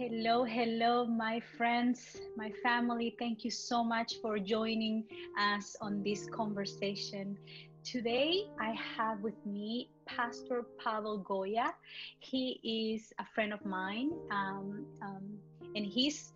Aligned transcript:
Hello, 0.00 0.44
hello, 0.44 1.04
my 1.04 1.40
friends, 1.58 2.16
my 2.34 2.50
family. 2.62 3.14
Thank 3.18 3.44
you 3.44 3.50
so 3.50 3.84
much 3.84 4.14
for 4.22 4.38
joining 4.38 5.04
us 5.38 5.76
on 5.82 6.02
this 6.02 6.26
conversation. 6.34 7.36
Today, 7.84 8.44
I 8.58 8.74
have 8.96 9.20
with 9.20 9.36
me 9.44 9.90
Pastor 10.06 10.64
Pavel 10.82 11.18
Goia. 11.18 11.74
He 12.20 12.96
is 12.96 13.12
a 13.18 13.26
friend 13.34 13.52
of 13.52 13.62
mine, 13.66 14.10
um, 14.30 14.86
um, 15.02 15.38
and 15.74 15.86
his 15.86 16.32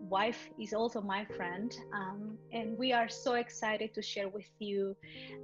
wife 0.00 0.48
is 0.58 0.72
also 0.72 1.00
my 1.00 1.24
friend. 1.36 1.76
Um, 1.92 2.38
and 2.52 2.78
we 2.78 2.92
are 2.92 3.08
so 3.08 3.34
excited 3.34 3.94
to 3.94 4.02
share 4.02 4.28
with 4.28 4.48
you 4.58 4.96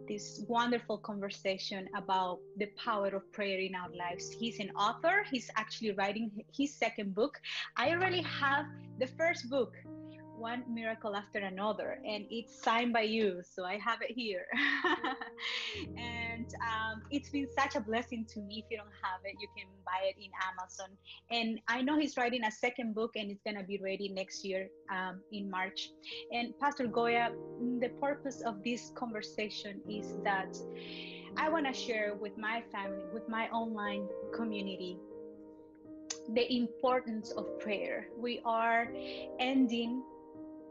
this 0.08 0.44
wonderful 0.48 0.98
conversation 0.98 1.88
about 1.96 2.38
the 2.56 2.66
power 2.76 3.08
of 3.08 3.30
prayer 3.32 3.58
in 3.58 3.74
our 3.74 3.90
lives. 3.96 4.30
He's 4.30 4.60
an 4.60 4.70
author, 4.70 5.24
he's 5.30 5.50
actually 5.56 5.92
writing 5.92 6.30
his 6.56 6.74
second 6.74 7.14
book. 7.14 7.38
I 7.76 7.90
already 7.90 8.22
have 8.22 8.66
the 8.98 9.06
first 9.06 9.50
book 9.50 9.74
one 10.38 10.62
miracle 10.68 11.14
after 11.14 11.38
another 11.38 11.98
and 12.06 12.24
it's 12.30 12.62
signed 12.62 12.92
by 12.92 13.02
you 13.02 13.40
so 13.42 13.64
i 13.64 13.76
have 13.78 14.00
it 14.02 14.12
here. 14.12 14.46
And 15.96 16.46
um, 16.62 17.02
it's 17.10 17.30
been 17.30 17.46
such 17.56 17.76
a 17.76 17.80
blessing 17.80 18.24
to 18.34 18.40
me. 18.40 18.64
If 18.64 18.70
you 18.70 18.76
don't 18.76 18.98
have 19.02 19.20
it 19.24 19.36
you 19.40 19.48
can 19.56 19.66
buy 19.84 20.08
it 20.08 20.16
in 20.18 20.30
amazon. 20.50 20.90
And 21.30 21.60
i 21.68 21.80
know 21.82 21.98
he's 21.98 22.16
writing 22.16 22.44
a 22.44 22.50
second 22.50 22.94
book 22.94 23.12
and 23.16 23.30
it's 23.30 23.42
going 23.42 23.56
to 23.56 23.64
be 23.64 23.78
ready 23.78 24.08
next 24.08 24.44
year 24.44 24.68
um, 24.90 25.20
in 25.32 25.50
march. 25.50 25.90
And 26.32 26.58
pastor 26.60 26.86
goia 26.86 27.30
the 27.80 27.90
purpose 28.00 28.42
of 28.42 28.62
this 28.64 28.92
conversation 28.94 29.80
is 29.88 30.14
that 30.24 30.56
i 31.36 31.48
want 31.48 31.66
to 31.66 31.72
share 31.72 32.14
with 32.20 32.36
my 32.38 32.62
family 32.72 33.04
with 33.12 33.28
my 33.28 33.48
online 33.48 34.06
community 34.34 34.98
the 36.32 36.52
importance 36.54 37.30
of 37.32 37.58
prayer. 37.60 38.08
We 38.16 38.40
are 38.44 38.88
ending 39.38 40.02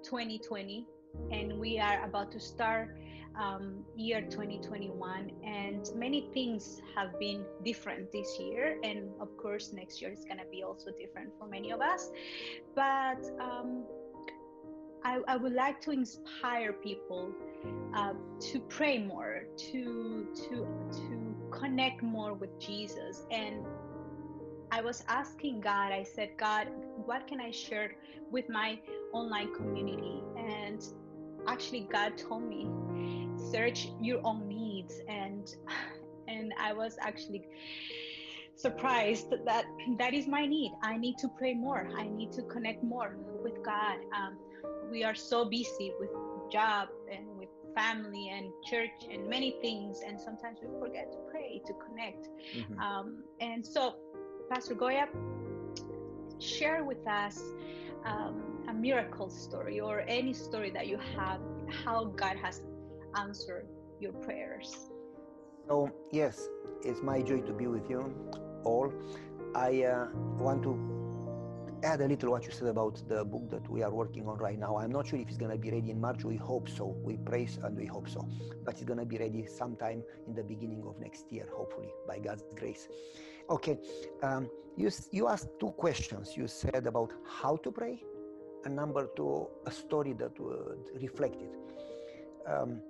2020 0.04 0.88
and 1.32 1.60
we 1.60 1.80
are 1.80 2.04
about 2.04 2.32
to 2.32 2.40
start 2.40 2.98
um, 3.40 3.84
year 3.96 4.22
2021 4.22 5.32
and 5.44 5.90
many 5.96 6.30
things 6.34 6.82
have 6.96 7.20
been 7.20 7.44
different 7.64 8.12
this 8.12 8.38
year 8.40 8.78
and 8.84 9.10
of 9.20 9.36
course 9.38 9.74
next 9.74 10.02
year 10.02 10.12
is 10.12 10.24
going 10.24 10.38
to 10.38 10.46
be 10.52 10.64
also 10.64 10.92
different 10.92 11.30
for 11.40 11.48
many 11.48 11.72
of 11.72 11.82
us. 11.82 12.12
But 12.76 13.26
um, 13.40 13.86
I, 15.04 15.20
I, 15.28 15.36
would 15.36 15.54
like 15.54 15.82
to 15.82 15.92
inspire 15.92 16.74
people 16.74 17.32
uh, 17.96 18.14
to 18.40 18.60
pray 18.60 19.00
more 19.00 19.46
to 19.58 20.28
to 20.36 20.68
to 20.92 21.36
connect 21.52 22.02
more 22.02 22.34
with 22.34 22.60
jesus. 22.60 23.26
And 23.32 23.66
i 24.72 24.82
was 24.82 25.04
asking 25.08 25.62
god 25.62 25.92
i 25.92 26.02
said 26.02 26.30
god 26.38 26.68
what 27.06 27.28
can 27.28 27.40
i 27.40 27.52
share 27.52 27.96
with 28.32 28.50
my 28.50 28.80
online 29.14 29.54
community 29.54 30.22
and 30.38 30.84
actually 31.48 31.88
god 31.92 32.18
told 32.18 32.44
me 32.44 32.68
search 33.52 33.90
your 34.02 34.20
own 34.24 34.48
needs 34.48 35.00
and 35.08 35.56
and 36.28 36.54
i 36.60 36.74
was 36.74 36.98
actually 37.02 37.44
surprised 38.56 39.30
that 39.46 39.66
that 39.98 40.14
is 40.14 40.28
my 40.28 40.46
need. 40.46 40.72
I 40.84 40.98
need 40.98 41.18
to 41.20 41.28
pray 41.28 41.54
more. 41.54 41.90
I 41.98 42.08
need 42.08 42.32
to 42.34 42.44
connect 42.44 42.84
more 42.84 43.16
with 43.44 43.64
god. 43.64 43.98
Um, 44.16 44.38
we 44.92 45.04
are 45.04 45.16
so 45.16 45.46
busy 45.46 45.92
with 46.00 46.10
job 46.52 46.90
and 47.12 47.26
with 47.38 47.50
family 47.76 48.30
and 48.30 48.52
church 48.70 49.08
and 49.12 49.28
many 49.28 49.56
things 49.62 50.02
and 50.08 50.20
sometimes 50.20 50.60
we 50.62 50.68
forget 50.80 51.12
to 51.12 51.18
pray 51.32 51.62
to 51.66 51.74
connect. 51.86 52.28
Mm-hmm. 52.56 52.80
um, 52.80 53.24
and 53.40 53.66
so 53.66 53.96
pastor 54.52 54.76
goia 54.76 55.08
share 56.40 56.84
with 56.84 57.08
us 57.08 57.42
um, 58.06 58.53
a 58.68 58.74
miracle 58.74 59.30
story 59.30 59.80
or 59.80 60.04
any 60.08 60.34
story 60.34 60.70
that 60.72 60.88
you 60.88 60.98
have, 61.16 61.40
how 61.86 62.06
God 62.06 62.38
has 62.38 62.62
answered 63.16 63.68
your 64.00 64.14
prayers. 64.14 64.90
So, 65.68 65.92
yes, 66.12 66.48
it's 66.84 67.02
my 67.02 67.22
joy 67.22 67.42
to 67.42 67.54
be 67.54 67.68
with 67.68 67.90
you 67.90 68.14
all. 68.64 68.94
I 69.56 69.84
uh, 69.84 70.08
want 70.40 70.64
to 70.64 70.94
add 71.84 72.02
a 72.02 72.08
little 72.08 72.32
what 72.32 72.46
you 72.46 72.52
said 72.52 72.70
about 72.70 73.02
the 73.08 73.24
book 73.26 73.50
that 73.50 73.70
we 73.70 73.84
are 73.84 73.92
working 73.92 74.28
on 74.28 74.38
right 74.38 74.58
now. 74.58 74.78
I'm 74.78 74.92
not 74.92 75.08
sure 75.08 75.20
if 75.20 75.28
it's 75.28 75.38
going 75.38 75.52
to 75.52 75.58
be 75.58 75.70
ready 75.70 75.92
in 75.92 76.00
March. 76.00 76.24
We 76.24 76.38
hope 76.38 76.70
so. 76.70 76.96
We 77.04 77.18
praise 77.18 77.60
and 77.62 77.78
we 77.78 77.86
hope 77.86 78.10
so. 78.10 78.28
But 78.64 78.76
it's 78.76 78.84
going 78.84 79.00
to 79.00 79.06
be 79.06 79.18
ready 79.18 79.46
sometime 79.46 80.04
in 80.28 80.34
the 80.34 80.44
beginning 80.44 80.84
of 80.88 81.00
next 81.00 81.32
year, 81.32 81.48
hopefully, 81.54 81.90
by 82.08 82.20
God's 82.20 82.44
grace. 82.56 82.88
Okay, 83.50 83.78
um, 84.22 84.50
you, 84.78 84.90
you 85.12 85.28
asked 85.28 85.50
two 85.60 85.72
questions. 85.72 86.36
You 86.38 86.48
said 86.48 86.88
about 86.88 87.12
how 87.28 87.58
to 87.58 87.72
pray, 87.72 88.04
and 88.66 88.76
number 88.76 89.10
two, 89.16 89.48
a 89.66 89.72
story 89.72 90.14
that 90.14 90.40
would 90.40 91.02
reflect 91.02 91.42
it. 91.42 91.54
Um, 92.48 92.82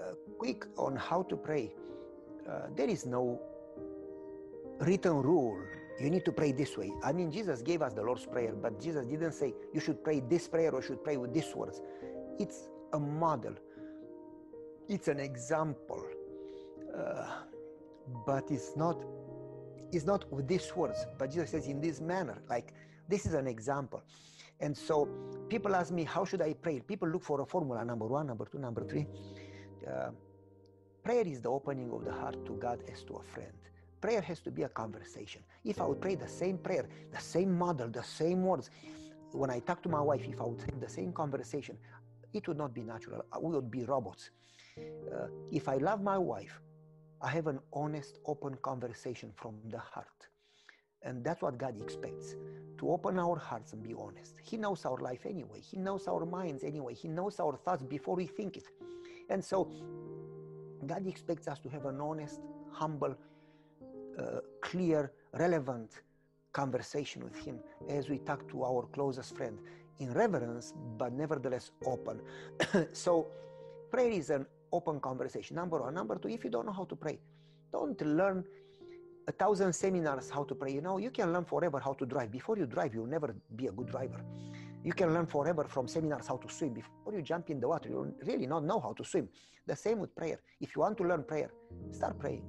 uh, 0.00 0.12
quick 0.38 0.66
on 0.76 0.96
how 0.96 1.22
to 1.22 1.36
pray. 1.36 1.72
Uh, 2.48 2.66
there 2.76 2.88
is 2.88 3.06
no 3.06 3.40
written 4.80 5.22
rule 5.22 5.58
you 5.98 6.10
need 6.10 6.24
to 6.26 6.32
pray 6.32 6.52
this 6.52 6.76
way. 6.76 6.92
I 7.02 7.12
mean, 7.12 7.30
Jesus 7.30 7.62
gave 7.62 7.80
us 7.80 7.94
the 7.94 8.02
Lord's 8.02 8.26
Prayer, 8.26 8.52
but 8.52 8.80
Jesus 8.80 9.06
didn't 9.06 9.32
say 9.32 9.54
you 9.72 9.80
should 9.80 10.04
pray 10.04 10.20
this 10.20 10.46
prayer 10.46 10.70
or 10.72 10.82
should 10.82 11.02
pray 11.02 11.16
with 11.16 11.32
these 11.32 11.54
words. 11.54 11.80
It's 12.38 12.68
a 12.92 12.98
model, 12.98 13.54
it's 14.88 15.08
an 15.08 15.18
example, 15.18 16.04
uh, 16.94 17.26
but 18.26 18.50
it's 18.50 18.76
not. 18.76 19.02
It's 19.92 20.04
not 20.04 20.30
with 20.32 20.48
these 20.48 20.74
words, 20.74 21.06
but 21.16 21.30
Jesus 21.30 21.50
says 21.50 21.68
in 21.68 21.80
this 21.80 22.00
manner. 22.00 22.42
Like 22.50 22.74
this 23.08 23.24
is 23.24 23.34
an 23.34 23.46
example, 23.46 24.02
and 24.60 24.76
so 24.76 25.08
people 25.48 25.74
ask 25.74 25.92
me, 25.92 26.04
how 26.04 26.24
should 26.24 26.42
I 26.42 26.54
pray? 26.54 26.80
People 26.80 27.08
look 27.08 27.22
for 27.22 27.40
a 27.40 27.46
formula: 27.46 27.84
number 27.84 28.06
one, 28.06 28.26
number 28.26 28.46
two, 28.46 28.58
number 28.58 28.84
three. 28.84 29.06
Uh, 29.86 30.10
prayer 31.02 31.26
is 31.26 31.40
the 31.40 31.50
opening 31.50 31.92
of 31.92 32.04
the 32.04 32.12
heart 32.12 32.44
to 32.46 32.52
God 32.54 32.82
as 32.92 33.04
to 33.04 33.14
a 33.14 33.22
friend 33.22 33.52
prayer 34.00 34.20
has 34.20 34.40
to 34.40 34.50
be 34.50 34.62
a 34.62 34.68
conversation. 34.68 35.42
If 35.64 35.80
I 35.80 35.86
would 35.86 36.00
pray 36.00 36.14
the 36.14 36.28
same 36.28 36.58
prayer, 36.58 36.86
the 37.12 37.20
same 37.20 37.52
model, 37.56 37.88
the 37.88 38.02
same 38.02 38.42
words, 38.42 38.70
when 39.32 39.50
I 39.50 39.58
talk 39.58 39.82
to 39.82 39.88
my 39.88 40.00
wife, 40.00 40.22
if 40.24 40.40
I 40.40 40.44
would 40.44 40.60
have 40.60 40.80
the 40.80 40.88
same 40.88 41.12
conversation, 41.12 41.76
it 42.32 42.46
would 42.46 42.56
not 42.56 42.72
be 42.72 42.82
natural. 42.82 43.22
We 43.40 43.54
would 43.54 43.70
be 43.70 43.84
robots. 43.84 44.30
Uh, 44.78 45.26
if 45.50 45.68
I 45.68 45.76
love 45.76 46.02
my 46.02 46.18
wife, 46.18 46.60
I 47.20 47.30
have 47.30 47.46
an 47.46 47.58
honest, 47.72 48.18
open 48.26 48.54
conversation 48.62 49.32
from 49.34 49.56
the 49.70 49.78
heart. 49.78 50.28
And 51.02 51.22
that's 51.24 51.42
what 51.42 51.58
God 51.58 51.80
expects 51.80 52.34
to 52.78 52.90
open 52.90 53.18
our 53.18 53.38
hearts 53.38 53.72
and 53.72 53.82
be 53.82 53.94
honest. 53.94 54.34
He 54.42 54.56
knows 54.56 54.84
our 54.84 54.98
life 54.98 55.24
anyway, 55.24 55.60
He 55.60 55.76
knows 55.76 56.08
our 56.08 56.26
minds 56.26 56.64
anyway, 56.64 56.94
He 56.94 57.08
knows 57.08 57.40
our 57.40 57.56
thoughts 57.56 57.82
before 57.82 58.16
we 58.16 58.26
think 58.26 58.56
it. 58.56 58.64
And 59.30 59.44
so, 59.44 59.70
God 60.86 61.06
expects 61.06 61.48
us 61.48 61.58
to 61.60 61.68
have 61.70 61.86
an 61.86 62.00
honest, 62.00 62.40
humble, 62.70 63.16
uh, 64.18 64.40
clear, 64.60 65.12
relevant 65.32 65.90
conversation 66.52 67.24
with 67.24 67.36
Him 67.36 67.60
as 67.88 68.08
we 68.08 68.18
talk 68.18 68.48
to 68.50 68.64
our 68.64 68.86
closest 68.92 69.36
friend 69.36 69.58
in 69.98 70.12
reverence, 70.12 70.74
but 70.98 71.12
nevertheless 71.12 71.70
open. 71.84 72.20
so, 72.92 73.26
prayer 73.90 74.10
is 74.10 74.30
an 74.30 74.46
open 74.72 75.00
conversation. 75.00 75.56
Number 75.56 75.80
one. 75.80 75.94
Number 75.94 76.16
two, 76.16 76.28
if 76.28 76.44
you 76.44 76.50
don't 76.50 76.66
know 76.66 76.72
how 76.72 76.84
to 76.84 76.96
pray, 76.96 77.18
don't 77.72 78.00
learn 78.02 78.44
a 79.28 79.32
thousand 79.32 79.72
seminars 79.72 80.30
how 80.30 80.44
to 80.44 80.54
pray. 80.54 80.72
You 80.72 80.80
know, 80.80 80.98
you 80.98 81.10
can 81.10 81.32
learn 81.32 81.44
forever 81.44 81.80
how 81.80 81.92
to 81.94 82.06
drive. 82.06 82.30
Before 82.30 82.56
you 82.56 82.66
drive, 82.66 82.94
you'll 82.94 83.06
never 83.06 83.34
be 83.56 83.66
a 83.66 83.72
good 83.72 83.88
driver. 83.88 84.20
You 84.84 84.92
can 84.92 85.12
learn 85.12 85.26
forever 85.26 85.64
from 85.64 85.88
seminars 85.88 86.28
how 86.28 86.36
to 86.36 86.48
swim. 86.48 86.74
Before 86.74 87.12
you 87.12 87.22
jump 87.22 87.50
in 87.50 87.58
the 87.58 87.68
water, 87.68 87.88
you'll 87.88 88.14
really 88.24 88.46
not 88.46 88.64
know 88.64 88.78
how 88.78 88.92
to 88.92 89.04
swim. 89.04 89.28
The 89.66 89.74
same 89.74 89.98
with 89.98 90.14
prayer. 90.14 90.38
If 90.60 90.76
you 90.76 90.82
want 90.82 90.96
to 90.98 91.04
learn 91.04 91.24
prayer, 91.24 91.50
start 91.90 92.18
praying. 92.20 92.44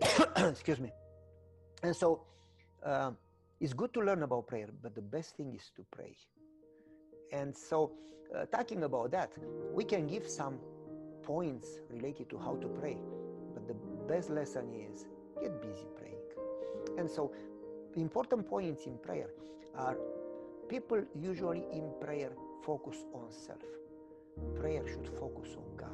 Excuse 0.36 0.78
me. 0.78 0.92
And 1.82 1.96
so 1.96 2.22
uh, 2.84 3.10
it's 3.60 3.72
good 3.72 3.92
to 3.94 4.00
learn 4.00 4.22
about 4.22 4.46
prayer, 4.46 4.68
but 4.82 4.94
the 4.94 5.02
best 5.02 5.36
thing 5.36 5.52
is 5.54 5.70
to 5.76 5.84
pray. 5.90 6.16
And 7.32 7.56
so, 7.56 7.92
uh, 8.36 8.44
talking 8.46 8.84
about 8.84 9.10
that, 9.12 9.32
we 9.72 9.84
can 9.84 10.06
give 10.06 10.28
some 10.28 10.58
points 11.22 11.80
related 11.90 12.30
to 12.30 12.38
how 12.38 12.56
to 12.56 12.68
pray, 12.68 12.98
but 13.54 13.66
the 13.66 13.74
best 14.06 14.30
lesson 14.30 14.72
is 14.74 15.06
get 15.42 15.60
busy 15.60 15.86
praying. 15.96 16.98
And 16.98 17.10
so, 17.10 17.32
important 17.96 18.48
points 18.48 18.86
in 18.86 18.98
prayer 18.98 19.30
are 19.76 19.96
people 20.68 21.02
usually 21.20 21.64
in 21.72 21.90
prayer 22.00 22.32
focus 22.64 22.96
on 23.14 23.30
self. 23.30 23.64
Prayer 24.58 24.86
should 24.86 25.08
focus 25.18 25.50
on 25.56 25.76
God. 25.76 25.88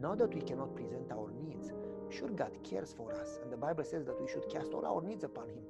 Not 0.00 0.18
that 0.18 0.34
we 0.34 0.40
cannot 0.40 0.74
present 0.74 1.10
our 1.12 1.30
needs, 1.42 1.72
Sure, 2.10 2.28
God 2.28 2.52
cares 2.62 2.94
for 2.96 3.12
us, 3.12 3.40
and 3.42 3.52
the 3.52 3.56
Bible 3.56 3.82
says 3.82 4.04
that 4.04 4.20
we 4.20 4.28
should 4.28 4.48
cast 4.48 4.72
all 4.72 4.86
our 4.86 5.02
needs 5.02 5.24
upon 5.24 5.48
Him. 5.48 5.64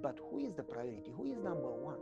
But 0.00 0.18
who 0.30 0.38
is 0.38 0.54
the 0.54 0.62
priority? 0.62 1.10
Who 1.16 1.24
is 1.24 1.38
number 1.38 1.68
one? 1.68 1.98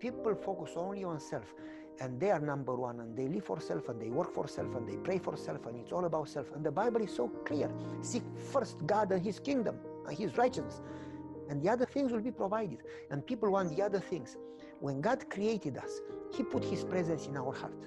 People 0.00 0.34
focus 0.34 0.72
only 0.76 1.04
on 1.04 1.20
self, 1.20 1.54
and 2.00 2.20
they 2.20 2.30
are 2.30 2.40
number 2.40 2.74
one, 2.74 3.00
and 3.00 3.16
they 3.16 3.28
live 3.28 3.44
for 3.44 3.60
self, 3.60 3.88
and 3.88 4.00
they 4.00 4.10
work 4.10 4.32
for 4.34 4.48
self, 4.48 4.74
and 4.76 4.88
they 4.88 4.96
pray 4.96 5.18
for 5.18 5.36
self, 5.36 5.66
and 5.66 5.76
it's 5.78 5.92
all 5.92 6.04
about 6.06 6.28
self. 6.28 6.52
And 6.54 6.64
the 6.64 6.72
Bible 6.72 7.02
is 7.02 7.14
so 7.14 7.28
clear 7.46 7.70
seek 8.02 8.24
first 8.52 8.76
God 8.86 9.12
and 9.12 9.22
His 9.24 9.38
kingdom 9.40 9.78
and 10.08 10.16
His 10.18 10.36
righteousness. 10.38 10.80
and 11.48 11.62
the 11.62 11.68
other 11.68 11.86
things 11.86 12.12
will 12.12 12.20
be 12.20 12.30
provided. 12.30 12.78
And 13.10 13.26
people 13.26 13.50
want 13.50 13.74
the 13.76 13.82
other 13.82 14.00
things. 14.00 14.36
When 14.80 15.00
God 15.00 15.28
created 15.30 15.78
us, 15.78 16.00
He 16.34 16.42
put 16.42 16.64
His 16.64 16.84
presence 16.84 17.26
in 17.26 17.36
our 17.36 17.52
heart. 17.54 17.86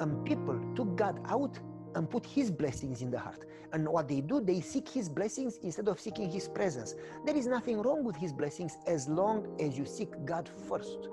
And 0.00 0.24
people 0.26 0.60
took 0.74 0.96
God 0.96 1.20
out 1.28 1.58
and 1.94 2.10
put 2.10 2.26
His 2.26 2.50
blessings 2.50 3.02
in 3.02 3.10
the 3.10 3.18
heart. 3.18 3.44
And 3.72 3.88
what 3.88 4.08
they 4.08 4.20
do, 4.20 4.40
they 4.40 4.60
seek 4.60 4.88
His 4.88 5.08
blessings 5.08 5.58
instead 5.62 5.88
of 5.88 6.00
seeking 6.00 6.30
His 6.30 6.48
presence. 6.48 6.94
There 7.24 7.36
is 7.36 7.46
nothing 7.46 7.82
wrong 7.82 8.04
with 8.04 8.16
His 8.16 8.32
blessings 8.32 8.76
as 8.86 9.08
long 9.08 9.56
as 9.60 9.78
you 9.78 9.86
seek 9.86 10.10
God 10.24 10.50
first. 10.68 11.08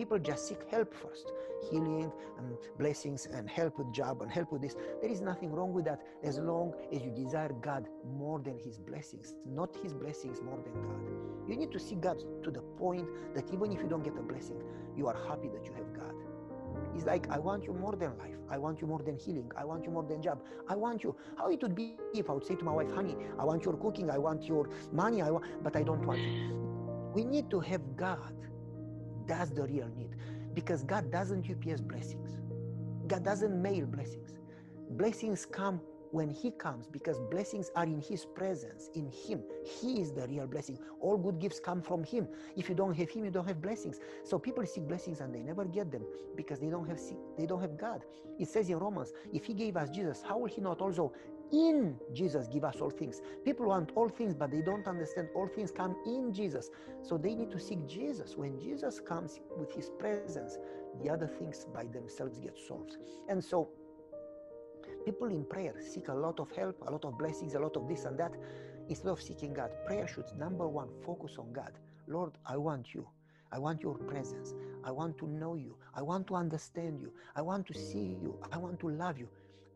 People 0.00 0.18
just 0.18 0.48
seek 0.48 0.60
help 0.70 0.94
first 0.94 1.30
healing 1.70 2.10
and 2.38 2.56
blessings 2.78 3.26
and 3.26 3.46
help 3.50 3.76
with 3.76 3.92
job 3.92 4.22
and 4.22 4.32
help 4.32 4.50
with 4.50 4.62
this. 4.62 4.74
There 5.02 5.10
is 5.10 5.20
nothing 5.20 5.52
wrong 5.52 5.74
with 5.74 5.84
that 5.84 6.00
as 6.24 6.38
long 6.38 6.72
as 6.90 7.02
you 7.02 7.10
desire 7.10 7.52
God 7.60 7.86
more 8.16 8.38
than 8.38 8.58
His 8.64 8.78
blessings, 8.78 9.34
not 9.44 9.76
His 9.82 9.92
blessings 9.92 10.40
more 10.40 10.58
than 10.64 10.72
God. 10.72 11.50
You 11.50 11.54
need 11.54 11.70
to 11.72 11.78
see 11.78 11.96
God 11.96 12.16
to 12.44 12.50
the 12.50 12.62
point 12.78 13.06
that 13.34 13.52
even 13.52 13.72
if 13.72 13.82
you 13.82 13.88
don't 13.88 14.02
get 14.02 14.16
a 14.16 14.22
blessing, 14.22 14.62
you 14.96 15.06
are 15.06 15.18
happy 15.28 15.48
that 15.48 15.66
you 15.66 15.74
have 15.74 15.92
God. 15.92 16.14
It's 16.94 17.04
like, 17.04 17.30
I 17.30 17.38
want 17.38 17.64
you 17.64 17.74
more 17.74 17.94
than 17.94 18.16
life. 18.16 18.38
I 18.48 18.56
want 18.56 18.80
you 18.80 18.86
more 18.86 19.02
than 19.02 19.18
healing. 19.18 19.52
I 19.54 19.66
want 19.66 19.84
you 19.84 19.90
more 19.90 20.04
than 20.04 20.22
job. 20.22 20.40
I 20.66 20.76
want 20.76 21.04
you. 21.04 21.14
How 21.36 21.50
it 21.50 21.60
would 21.60 21.74
be 21.74 21.98
if 22.14 22.30
I 22.30 22.32
would 22.32 22.46
say 22.46 22.54
to 22.54 22.64
my 22.64 22.72
wife, 22.72 22.90
honey, 22.90 23.16
I 23.38 23.44
want 23.44 23.66
your 23.66 23.76
cooking. 23.76 24.10
I 24.10 24.16
want 24.16 24.44
your 24.44 24.70
money. 24.92 25.20
I 25.20 25.30
want, 25.30 25.62
but 25.62 25.76
I 25.76 25.82
don't 25.82 26.06
want 26.06 26.20
you. 26.20 26.56
We 27.12 27.24
need 27.24 27.50
to 27.50 27.60
have 27.60 27.98
God 27.98 28.32
that's 29.26 29.50
the 29.50 29.64
real 29.64 29.88
need. 29.88 30.16
Because 30.54 30.82
God 30.82 31.10
doesn't 31.10 31.48
UPS 31.50 31.80
blessings. 31.80 32.38
God 33.06 33.24
doesn't 33.24 33.60
mail 33.60 33.86
blessings. 33.86 34.38
Blessings 34.90 35.46
come 35.46 35.80
when 36.12 36.28
He 36.28 36.50
comes 36.50 36.86
because 36.86 37.18
blessings 37.30 37.70
are 37.76 37.84
in 37.84 38.00
His 38.00 38.24
presence, 38.24 38.90
in 38.94 39.10
Him. 39.10 39.42
He 39.64 40.00
is 40.00 40.12
the 40.12 40.26
real 40.26 40.46
blessing. 40.46 40.78
All 41.00 41.16
good 41.16 41.38
gifts 41.38 41.60
come 41.60 41.82
from 41.82 42.04
Him. 42.04 42.28
If 42.56 42.68
you 42.68 42.74
don't 42.74 42.94
have 42.94 43.10
Him, 43.10 43.24
you 43.24 43.30
don't 43.30 43.46
have 43.46 43.62
blessings. 43.62 44.00
So 44.24 44.38
people 44.38 44.64
seek 44.66 44.88
blessings 44.88 45.20
and 45.20 45.34
they 45.34 45.42
never 45.42 45.64
get 45.64 45.90
them 45.90 46.04
because 46.36 46.58
they 46.58 46.68
don't 46.68 46.88
have 46.88 47.00
they 47.36 47.46
don't 47.46 47.60
have 47.60 47.78
God. 47.78 48.02
It 48.38 48.48
says 48.48 48.70
in 48.70 48.78
Romans, 48.78 49.12
if 49.32 49.44
He 49.44 49.54
gave 49.54 49.76
us 49.76 49.90
Jesus, 49.90 50.22
how 50.22 50.38
will 50.38 50.48
He 50.48 50.60
not 50.60 50.80
also 50.80 51.12
in 51.52 51.98
Jesus 52.12 52.48
give 52.48 52.64
us 52.64 52.80
all 52.80 52.90
things. 52.90 53.20
People 53.44 53.66
want 53.66 53.90
all 53.94 54.08
things, 54.08 54.34
but 54.34 54.50
they 54.50 54.62
don't 54.62 54.86
understand 54.86 55.28
all 55.34 55.46
things 55.46 55.70
come 55.70 55.96
in 56.06 56.32
Jesus. 56.32 56.70
So 57.02 57.16
they 57.18 57.34
need 57.34 57.50
to 57.50 57.58
seek 57.58 57.86
Jesus. 57.86 58.36
When 58.36 58.58
Jesus 58.60 59.00
comes 59.00 59.40
with 59.56 59.72
his 59.72 59.90
presence, 59.98 60.58
the 61.02 61.10
other 61.10 61.26
things 61.26 61.66
by 61.74 61.86
themselves 61.86 62.38
get 62.38 62.56
solved. 62.68 62.96
And 63.28 63.42
so 63.42 63.68
people 65.04 65.28
in 65.28 65.44
prayer 65.44 65.74
seek 65.80 66.08
a 66.08 66.14
lot 66.14 66.40
of 66.40 66.50
help, 66.52 66.76
a 66.86 66.90
lot 66.90 67.04
of 67.04 67.18
blessings, 67.18 67.54
a 67.54 67.60
lot 67.60 67.76
of 67.76 67.88
this 67.88 68.04
and 68.04 68.18
that. 68.18 68.32
Instead 68.88 69.10
of 69.10 69.22
seeking 69.22 69.54
God, 69.54 69.70
prayer 69.86 70.06
should 70.06 70.26
number 70.36 70.66
one 70.66 70.88
focus 71.04 71.36
on 71.38 71.52
God. 71.52 71.72
Lord, 72.06 72.32
I 72.46 72.56
want 72.56 72.94
you. 72.94 73.06
I 73.52 73.58
want 73.58 73.82
your 73.82 73.94
presence. 73.94 74.54
I 74.84 74.92
want 74.92 75.18
to 75.18 75.26
know 75.26 75.54
you. 75.54 75.76
I 75.94 76.02
want 76.02 76.26
to 76.28 76.34
understand 76.36 77.00
you. 77.00 77.12
I 77.34 77.42
want 77.42 77.66
to 77.66 77.74
see 77.74 78.16
you. 78.20 78.38
I 78.52 78.58
want 78.58 78.78
to 78.80 78.88
love 78.88 79.18
you 79.18 79.28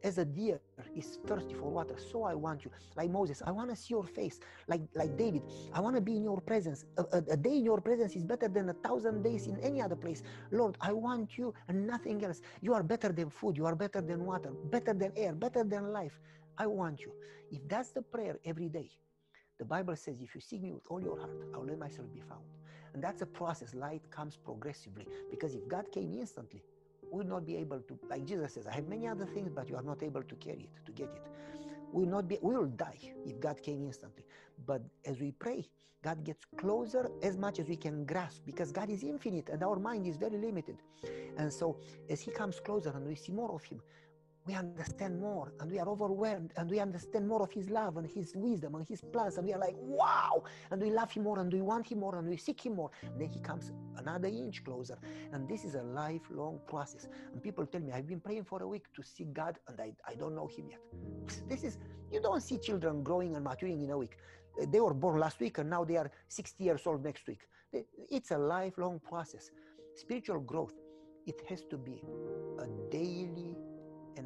as 0.04 0.18
a 0.18 0.24
deer 0.24 0.60
is 0.94 1.18
thirsty 1.26 1.54
for 1.54 1.70
water, 1.70 1.96
so 1.98 2.22
I 2.22 2.34
want 2.34 2.64
you. 2.64 2.70
Like 2.94 3.10
Moses, 3.10 3.42
I 3.44 3.50
want 3.50 3.70
to 3.70 3.76
see 3.76 3.94
your 3.94 4.04
face. 4.04 4.38
Like 4.68 4.82
like 4.94 5.16
David, 5.16 5.42
I 5.72 5.80
want 5.80 5.96
to 5.96 6.02
be 6.02 6.16
in 6.16 6.22
your 6.22 6.40
presence. 6.40 6.84
A, 6.98 7.02
a, 7.02 7.18
a, 7.30 7.36
day 7.36 7.56
in 7.56 7.64
your 7.64 7.80
presence 7.80 8.14
is 8.14 8.22
better 8.22 8.48
than 8.48 8.68
a 8.68 8.74
thousand 8.74 9.22
days 9.22 9.46
in 9.46 9.58
any 9.60 9.80
other 9.80 9.96
place. 9.96 10.22
Lord, 10.52 10.76
I 10.80 10.92
want 10.92 11.38
you 11.38 11.54
and 11.68 11.86
nothing 11.86 12.22
else. 12.24 12.42
You 12.60 12.74
are 12.74 12.82
better 12.82 13.10
than 13.10 13.30
food. 13.30 13.56
You 13.56 13.66
are 13.66 13.74
better 13.74 14.00
than 14.00 14.24
water, 14.24 14.52
better 14.70 14.92
than 14.92 15.12
air, 15.16 15.32
better 15.32 15.64
than 15.64 15.92
life. 15.92 16.20
I 16.58 16.66
want 16.66 17.00
you. 17.00 17.12
If 17.50 17.66
that's 17.68 17.90
the 17.90 18.02
prayer 18.02 18.38
every 18.44 18.68
day, 18.68 18.90
the 19.58 19.64
Bible 19.64 19.96
says, 19.96 20.20
if 20.20 20.34
you 20.34 20.40
seek 20.40 20.62
me 20.62 20.72
with 20.72 20.84
all 20.88 21.00
your 21.00 21.18
heart, 21.18 21.36
I'll 21.54 21.64
let 21.64 21.78
myself 21.78 22.12
be 22.12 22.20
found. 22.20 22.44
And 22.92 23.02
that's 23.02 23.22
a 23.22 23.26
process. 23.26 23.74
Light 23.74 24.02
comes 24.10 24.36
progressively. 24.36 25.06
Because 25.30 25.54
if 25.54 25.66
God 25.68 25.90
came 25.92 26.12
instantly, 26.18 26.62
will 27.10 27.26
not 27.26 27.46
be 27.46 27.56
able 27.56 27.80
to, 27.80 27.98
like 28.08 28.24
Jesus 28.24 28.54
says, 28.54 28.66
I 28.66 28.72
have 28.72 28.88
many 28.88 29.06
other 29.06 29.26
things, 29.26 29.50
but 29.52 29.68
you 29.68 29.76
are 29.76 29.82
not 29.82 30.02
able 30.02 30.22
to 30.22 30.34
carry 30.36 30.62
it, 30.62 30.86
to 30.86 30.92
get 30.92 31.08
it. 31.08 31.22
We 31.92 32.04
will 32.04 32.10
not 32.10 32.28
be, 32.28 32.38
we 32.42 32.56
will 32.56 32.66
die 32.66 32.98
if 33.24 33.38
God 33.40 33.62
came 33.62 33.84
instantly. 33.84 34.24
But 34.66 34.82
as 35.04 35.20
we 35.20 35.32
pray, 35.32 35.68
God 36.02 36.22
gets 36.24 36.44
closer 36.56 37.10
as 37.22 37.36
much 37.36 37.58
as 37.58 37.68
we 37.68 37.76
can 37.76 38.04
grasp 38.04 38.42
because 38.44 38.72
God 38.72 38.90
is 38.90 39.02
infinite 39.02 39.48
and 39.48 39.62
our 39.62 39.76
mind 39.76 40.06
is 40.06 40.16
very 40.16 40.36
limited. 40.36 40.82
And 41.38 41.52
so 41.52 41.78
as 42.10 42.20
He 42.20 42.30
comes 42.30 42.60
closer 42.60 42.90
and 42.90 43.06
we 43.06 43.14
see 43.14 43.32
more 43.32 43.52
of 43.54 43.64
Him, 43.64 43.80
we 44.46 44.54
understand 44.54 45.18
more 45.20 45.52
and 45.60 45.70
we 45.70 45.78
are 45.78 45.88
overwhelmed 45.88 46.52
and 46.56 46.70
we 46.70 46.78
understand 46.78 47.26
more 47.26 47.42
of 47.42 47.50
his 47.50 47.70
love 47.70 47.96
and 47.96 48.06
his 48.06 48.32
wisdom 48.36 48.74
and 48.74 48.86
his 48.86 49.00
plans 49.00 49.38
and 49.38 49.46
we 49.46 49.54
are 49.54 49.58
like 49.58 49.76
wow! 49.78 50.44
And 50.70 50.82
we 50.82 50.90
love 50.90 51.10
him 51.10 51.22
more 51.22 51.38
and 51.38 51.52
we 51.52 51.62
want 51.62 51.86
him 51.86 52.00
more 52.00 52.16
and 52.16 52.28
we 52.28 52.36
seek 52.36 52.66
him 52.66 52.76
more. 52.76 52.90
And 53.02 53.20
then 53.20 53.28
he 53.28 53.40
comes 53.40 53.72
another 53.96 54.28
inch 54.28 54.62
closer. 54.64 54.98
And 55.32 55.48
this 55.48 55.64
is 55.64 55.74
a 55.74 55.82
lifelong 55.82 56.60
process. 56.66 57.08
And 57.32 57.42
people 57.42 57.64
tell 57.66 57.80
me 57.80 57.92
i've 57.92 58.06
been 58.06 58.20
praying 58.20 58.44
for 58.44 58.62
a 58.62 58.68
week 58.68 58.86
to 58.94 59.02
see 59.02 59.24
god 59.24 59.58
and 59.68 59.80
i, 59.80 59.92
I 60.06 60.14
don't 60.14 60.34
know 60.34 60.46
him 60.46 60.66
yet. 60.70 60.80
This 61.48 61.64
is 61.64 61.78
you 62.12 62.20
don't 62.20 62.42
see 62.42 62.58
children 62.58 63.02
growing 63.02 63.34
and 63.36 63.44
maturing 63.44 63.82
in 63.82 63.90
a 63.90 63.98
week. 63.98 64.18
Uh, 64.60 64.66
they 64.70 64.80
were 64.80 64.94
born 64.94 65.18
last 65.18 65.40
week 65.40 65.58
and 65.58 65.70
now 65.70 65.84
they 65.84 65.96
are 65.96 66.10
60 66.28 66.62
years 66.62 66.86
old 66.86 67.02
next 67.02 67.26
week. 67.26 67.40
It's 68.10 68.30
a 68.30 68.38
lifelong 68.38 69.00
process. 69.00 69.50
Spiritual 69.96 70.40
growth 70.40 70.74
it 71.26 71.40
has 71.48 71.62
to 71.70 71.76
be 71.78 72.02
a 72.58 72.66
daily 72.90 73.53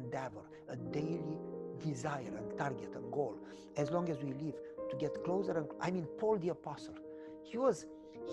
endeavor, 0.09 0.41
a 0.69 0.75
daily 0.75 1.37
desire 1.83 2.33
and 2.37 2.57
target 2.57 2.93
and 2.95 3.11
goal. 3.11 3.37
As 3.77 3.91
long 3.91 4.09
as 4.09 4.17
we 4.17 4.33
live 4.33 4.55
to 4.89 4.95
get 4.97 5.23
closer 5.23 5.57
and 5.57 5.67
I 5.79 5.91
mean 5.91 6.07
Paul 6.17 6.37
the 6.39 6.49
apostle, 6.49 6.95
he 7.43 7.57
was 7.57 7.85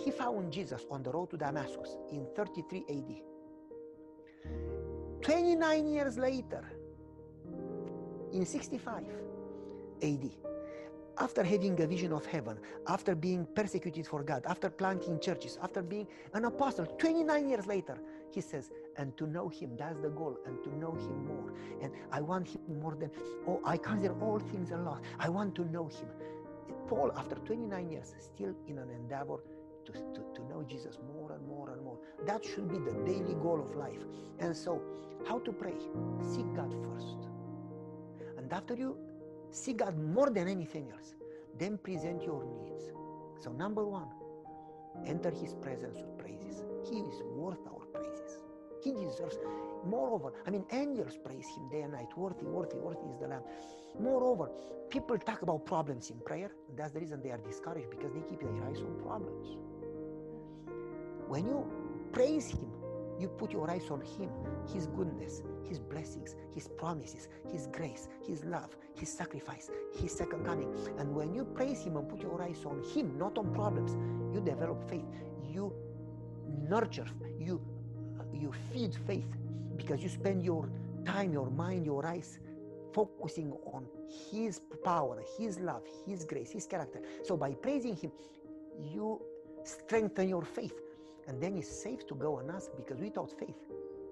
he 0.05 0.11
found 0.11 0.53
Jesus 0.53 0.85
on 0.91 1.03
the 1.03 1.11
road 1.11 1.31
to 1.31 1.37
Damascus 1.37 1.97
in 2.11 2.27
33 2.35 2.85
AD. 2.91 3.13
29 5.23 5.87
years 5.87 6.19
later, 6.19 6.65
in 8.33 8.45
65 8.45 9.05
AD, 10.03 10.31
after 11.19 11.43
having 11.43 11.81
a 11.81 11.87
vision 11.87 12.13
of 12.13 12.27
heaven, 12.27 12.59
after 12.89 13.15
being 13.15 13.47
persecuted 13.55 14.07
for 14.07 14.23
God, 14.23 14.45
after 14.47 14.69
planting 14.69 15.19
churches, 15.19 15.59
after 15.63 15.83
being 15.83 16.07
an 16.35 16.45
apostle, 16.45 16.85
29 16.99 17.49
years 17.49 17.67
later, 17.67 17.99
he 18.31 18.41
says, 18.41 18.71
and 18.99 19.17
to 19.19 19.27
know 19.27 19.49
him, 19.49 19.77
that's 19.77 19.99
the 20.01 20.09
goal, 20.09 20.39
and 20.47 20.63
to 20.65 20.79
know 20.79 20.93
him 20.93 21.27
more. 21.27 21.53
And 21.83 21.93
I 22.11 22.21
want 22.21 22.49
him 22.49 22.81
more 22.81 22.95
than, 22.95 23.11
oh, 23.47 23.61
I 23.65 23.77
consider 23.77 24.15
all 24.21 24.39
things 24.39 24.71
a 24.71 24.77
lot. 24.77 25.03
I 25.19 25.29
want 25.29 25.55
to 25.57 25.65
know 25.71 25.87
him. 25.87 26.09
Paul, 26.89 27.13
after 27.17 27.35
29 27.37 27.91
years, 27.91 28.15
still 28.19 28.55
in 28.69 28.79
an 28.79 28.91
endeavor 28.91 29.39
to, 29.87 29.93
to, 29.93 30.21
to 30.35 30.49
know 30.49 30.65
Jesus 30.69 30.99
more 31.15 31.33
and 31.33 31.47
more 31.47 31.71
and 31.71 31.83
more. 31.83 31.99
That 32.25 32.45
should 32.45 32.69
be 32.69 32.79
the 32.79 32.93
daily 33.05 33.35
goal 33.35 33.61
of 33.61 33.77
life. 33.77 34.03
And 34.39 34.57
so, 34.57 34.81
how 35.27 35.39
to 35.41 35.53
pray? 35.53 35.75
Seek 36.21 36.47
God 36.55 36.75
first. 36.85 37.29
And 38.39 38.53
after 38.53 38.75
you 38.75 38.97
seek 39.51 39.79
God 39.79 39.99
more 39.99 40.31
than 40.31 40.49
anything 40.49 40.91
else, 40.93 41.15
then 41.59 41.79
present 41.79 42.23
your 42.23 42.45
needs. 42.45 42.93
So, 43.43 43.53
number 43.53 43.85
one, 43.85 44.09
enter 45.07 45.31
his 45.31 45.55
presence 45.55 45.99
with 45.99 46.19
praises. 46.19 46.63
He 46.89 47.01
is 47.01 47.23
worth 47.35 47.67
our 47.67 47.85
praises. 47.93 48.26
He 48.87 48.93
deserves. 48.93 49.37
Moreover, 49.85 50.33
I 50.47 50.51
mean, 50.51 50.65
angels 50.71 51.19
praise 51.25 51.49
him 51.49 51.69
day 51.69 51.83
and 51.83 51.93
night. 51.93 52.17
Worthy, 52.17 52.45
worthy, 52.45 52.77
worthy 52.77 53.09
is 53.13 53.19
the 53.19 53.27
Lamb. 53.27 53.43
Moreover, 53.99 54.49
people 54.91 55.19
talk 55.19 55.43
about 55.43 55.67
problems 55.67 56.11
in 56.11 56.21
prayer. 56.21 56.53
That's 56.77 56.93
the 56.93 57.01
reason 57.01 57.21
they 57.21 57.33
are 57.33 57.39
discouraged 57.39 57.91
because 57.91 58.13
they 58.13 58.21
keep 58.21 58.41
their 58.43 58.65
eyes 58.65 58.79
on 58.79 58.95
problems. 59.03 59.57
When 61.27 61.49
you 61.49 61.67
praise 62.13 62.47
him, 62.47 62.71
you 63.19 63.27
put 63.27 63.51
your 63.51 63.69
eyes 63.69 63.91
on 63.91 64.03
him, 64.03 64.31
his 64.73 64.87
goodness, 64.87 65.43
his 65.69 65.81
blessings, 65.81 66.37
his 66.55 66.69
promises, 66.69 67.29
his 67.51 67.67
grace, 67.67 68.07
his 68.25 68.45
love, 68.45 68.77
his 68.95 69.09
sacrifice, 69.13 69.69
his 70.01 70.13
second 70.13 70.45
coming. 70.45 70.73
And 70.99 71.13
when 71.13 71.35
you 71.35 71.45
praise 71.45 71.83
him 71.83 71.97
and 71.97 72.09
put 72.09 72.21
your 72.21 72.41
eyes 72.41 72.65
on 72.65 72.85
him, 72.95 73.19
not 73.19 73.37
on 73.37 73.53
problems, 73.53 73.97
you 74.33 74.41
develop 74.41 74.89
faith. 74.89 75.07
You 75.43 75.73
nurture, 76.69 77.09
you 77.41 77.61
you 78.41 78.53
feed 78.73 78.95
faith 79.07 79.27
because 79.77 80.03
you 80.03 80.09
spend 80.09 80.43
your 80.43 80.69
time, 81.05 81.33
your 81.33 81.51
mind, 81.51 81.87
your 81.87 82.07
eyes 82.07 82.39
focusing 82.93 83.53
on 83.73 83.87
His 84.31 84.61
power, 84.85 85.23
His 85.39 85.59
love, 85.59 85.83
His 86.07 86.25
grace, 86.25 86.51
His 86.51 86.67
character. 86.67 87.01
So 87.25 87.37
by 87.37 87.53
praising 87.53 87.97
Him, 87.97 88.13
you 88.81 89.21
strengthen 89.65 90.29
your 90.29 90.43
faith. 90.43 90.75
And 91.29 91.43
then 91.43 91.57
it's 91.57 91.69
safe 91.69 92.07
to 92.07 92.15
go 92.15 92.39
and 92.39 92.51
ask 92.51 92.71
because 92.77 93.01
without 93.01 93.31
faith, 93.39 93.57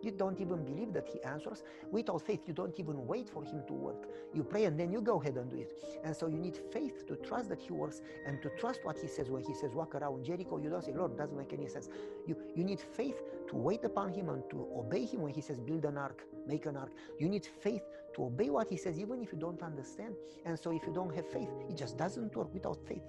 you 0.05 0.13
don't 0.13 0.41
even 0.41 0.65
believe 0.65 0.93
that 0.93 1.09
He 1.09 1.23
answers. 1.23 1.63
Without 1.91 2.23
faith, 2.23 2.41
you 2.47 2.55
don't 2.55 2.79
even 2.79 3.07
wait 3.07 3.29
for 3.29 3.45
Him 3.45 3.63
to 3.67 3.73
work. 3.73 4.09
You 4.33 4.45
pray 4.45 4.65
and 4.65 4.79
then 4.79 4.93
you 4.93 5.01
go 5.01 5.21
ahead 5.21 5.37
and 5.37 5.51
do 5.51 5.57
it. 5.57 5.73
And 6.05 6.15
so 6.15 6.27
you 6.27 6.39
need 6.39 6.59
faith 6.73 7.07
to 7.09 7.17
trust 7.17 7.49
that 7.49 7.61
He 7.61 7.73
works 7.73 8.03
and 8.27 8.41
to 8.43 8.51
trust 8.59 8.81
what 8.85 8.99
He 8.99 9.09
says. 9.09 9.31
When 9.31 9.43
He 9.43 9.55
says, 9.55 9.73
walk 9.75 9.95
around 9.95 10.25
Jericho, 10.25 10.59
you 10.59 10.71
don't 10.71 10.85
say, 10.85 10.93
Lord, 10.93 11.17
doesn't 11.17 11.37
make 11.37 11.53
any 11.53 11.69
sense. 11.69 11.89
You, 12.27 12.37
you 12.55 12.65
need 12.65 12.81
faith 12.81 13.23
to 13.49 13.57
wait 13.57 13.85
upon 13.85 14.13
Him 14.13 14.29
and 14.29 14.49
to 14.51 14.69
obey 14.77 15.05
Him 15.05 15.23
when 15.23 15.33
He 15.33 15.41
says, 15.41 15.61
build 15.61 15.85
an 15.85 15.99
ark, 15.99 16.23
make 16.47 16.67
an 16.67 16.77
ark. 16.77 16.93
You 17.19 17.29
need 17.29 17.47
faith 17.61 17.83
to 18.15 18.25
obey 18.25 18.51
what 18.51 18.69
He 18.69 18.77
says, 18.77 18.99
even 18.99 19.21
if 19.23 19.33
you 19.33 19.39
don't 19.39 19.63
understand. 19.63 20.15
And 20.45 20.59
so 20.59 20.71
if 20.73 20.87
you 20.87 20.93
don't 20.93 21.15
have 21.15 21.29
faith, 21.31 21.51
it 21.69 21.77
just 21.77 21.97
doesn't 21.97 22.35
work 22.37 22.53
without 22.53 22.79
faith. 22.87 23.03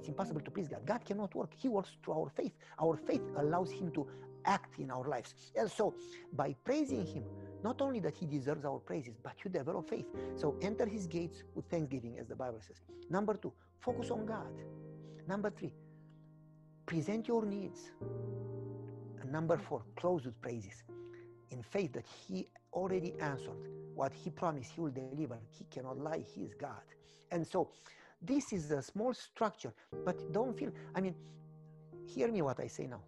It's 0.00 0.08
impossible 0.08 0.40
to 0.40 0.50
please 0.50 0.66
God. 0.66 0.80
God 0.86 1.04
cannot 1.04 1.34
work. 1.34 1.50
He 1.54 1.68
works 1.68 1.90
through 2.02 2.14
our 2.14 2.30
faith. 2.30 2.52
Our 2.80 2.96
faith 2.96 3.20
allows 3.36 3.70
Him 3.70 3.90
to 3.92 4.06
act 4.44 4.78
in 4.78 4.90
our 4.90 5.06
lives. 5.08 5.34
And 5.56 5.70
so, 5.70 5.94
by 6.32 6.54
praising 6.64 7.06
Him, 7.06 7.24
not 7.62 7.80
only 7.80 8.00
that 8.00 8.14
He 8.14 8.26
deserves 8.26 8.64
our 8.64 8.78
praises, 8.78 9.14
but 9.22 9.34
you 9.44 9.50
develop 9.50 9.88
faith. 9.88 10.06
So, 10.36 10.56
enter 10.62 10.86
His 10.86 11.06
gates 11.06 11.42
with 11.54 11.66
thanksgiving, 11.66 12.18
as 12.18 12.26
the 12.28 12.36
Bible 12.36 12.60
says. 12.66 12.80
Number 13.08 13.34
two, 13.34 13.52
focus 13.80 14.10
on 14.10 14.26
God. 14.26 14.52
Number 15.28 15.50
three, 15.50 15.72
present 16.86 17.28
your 17.28 17.44
needs. 17.44 17.90
And 19.20 19.30
number 19.30 19.58
four, 19.58 19.82
close 19.96 20.24
with 20.24 20.40
praises 20.40 20.82
in 21.50 21.62
faith 21.62 21.92
that 21.92 22.06
He 22.26 22.48
already 22.72 23.14
answered 23.20 23.68
what 23.94 24.12
He 24.12 24.30
promised 24.30 24.72
He 24.74 24.80
will 24.80 24.90
deliver. 24.90 25.38
He 25.50 25.64
cannot 25.64 25.98
lie, 25.98 26.24
He 26.34 26.42
is 26.42 26.54
God. 26.54 26.82
And 27.30 27.46
so, 27.46 27.70
this 28.22 28.52
is 28.52 28.70
a 28.70 28.82
small 28.82 29.14
structure, 29.14 29.72
but 30.04 30.32
don't 30.32 30.56
feel, 30.58 30.70
I 30.94 31.00
mean, 31.00 31.14
hear 32.06 32.30
me 32.30 32.42
what 32.42 32.60
I 32.60 32.66
say 32.66 32.86
now. 32.86 33.00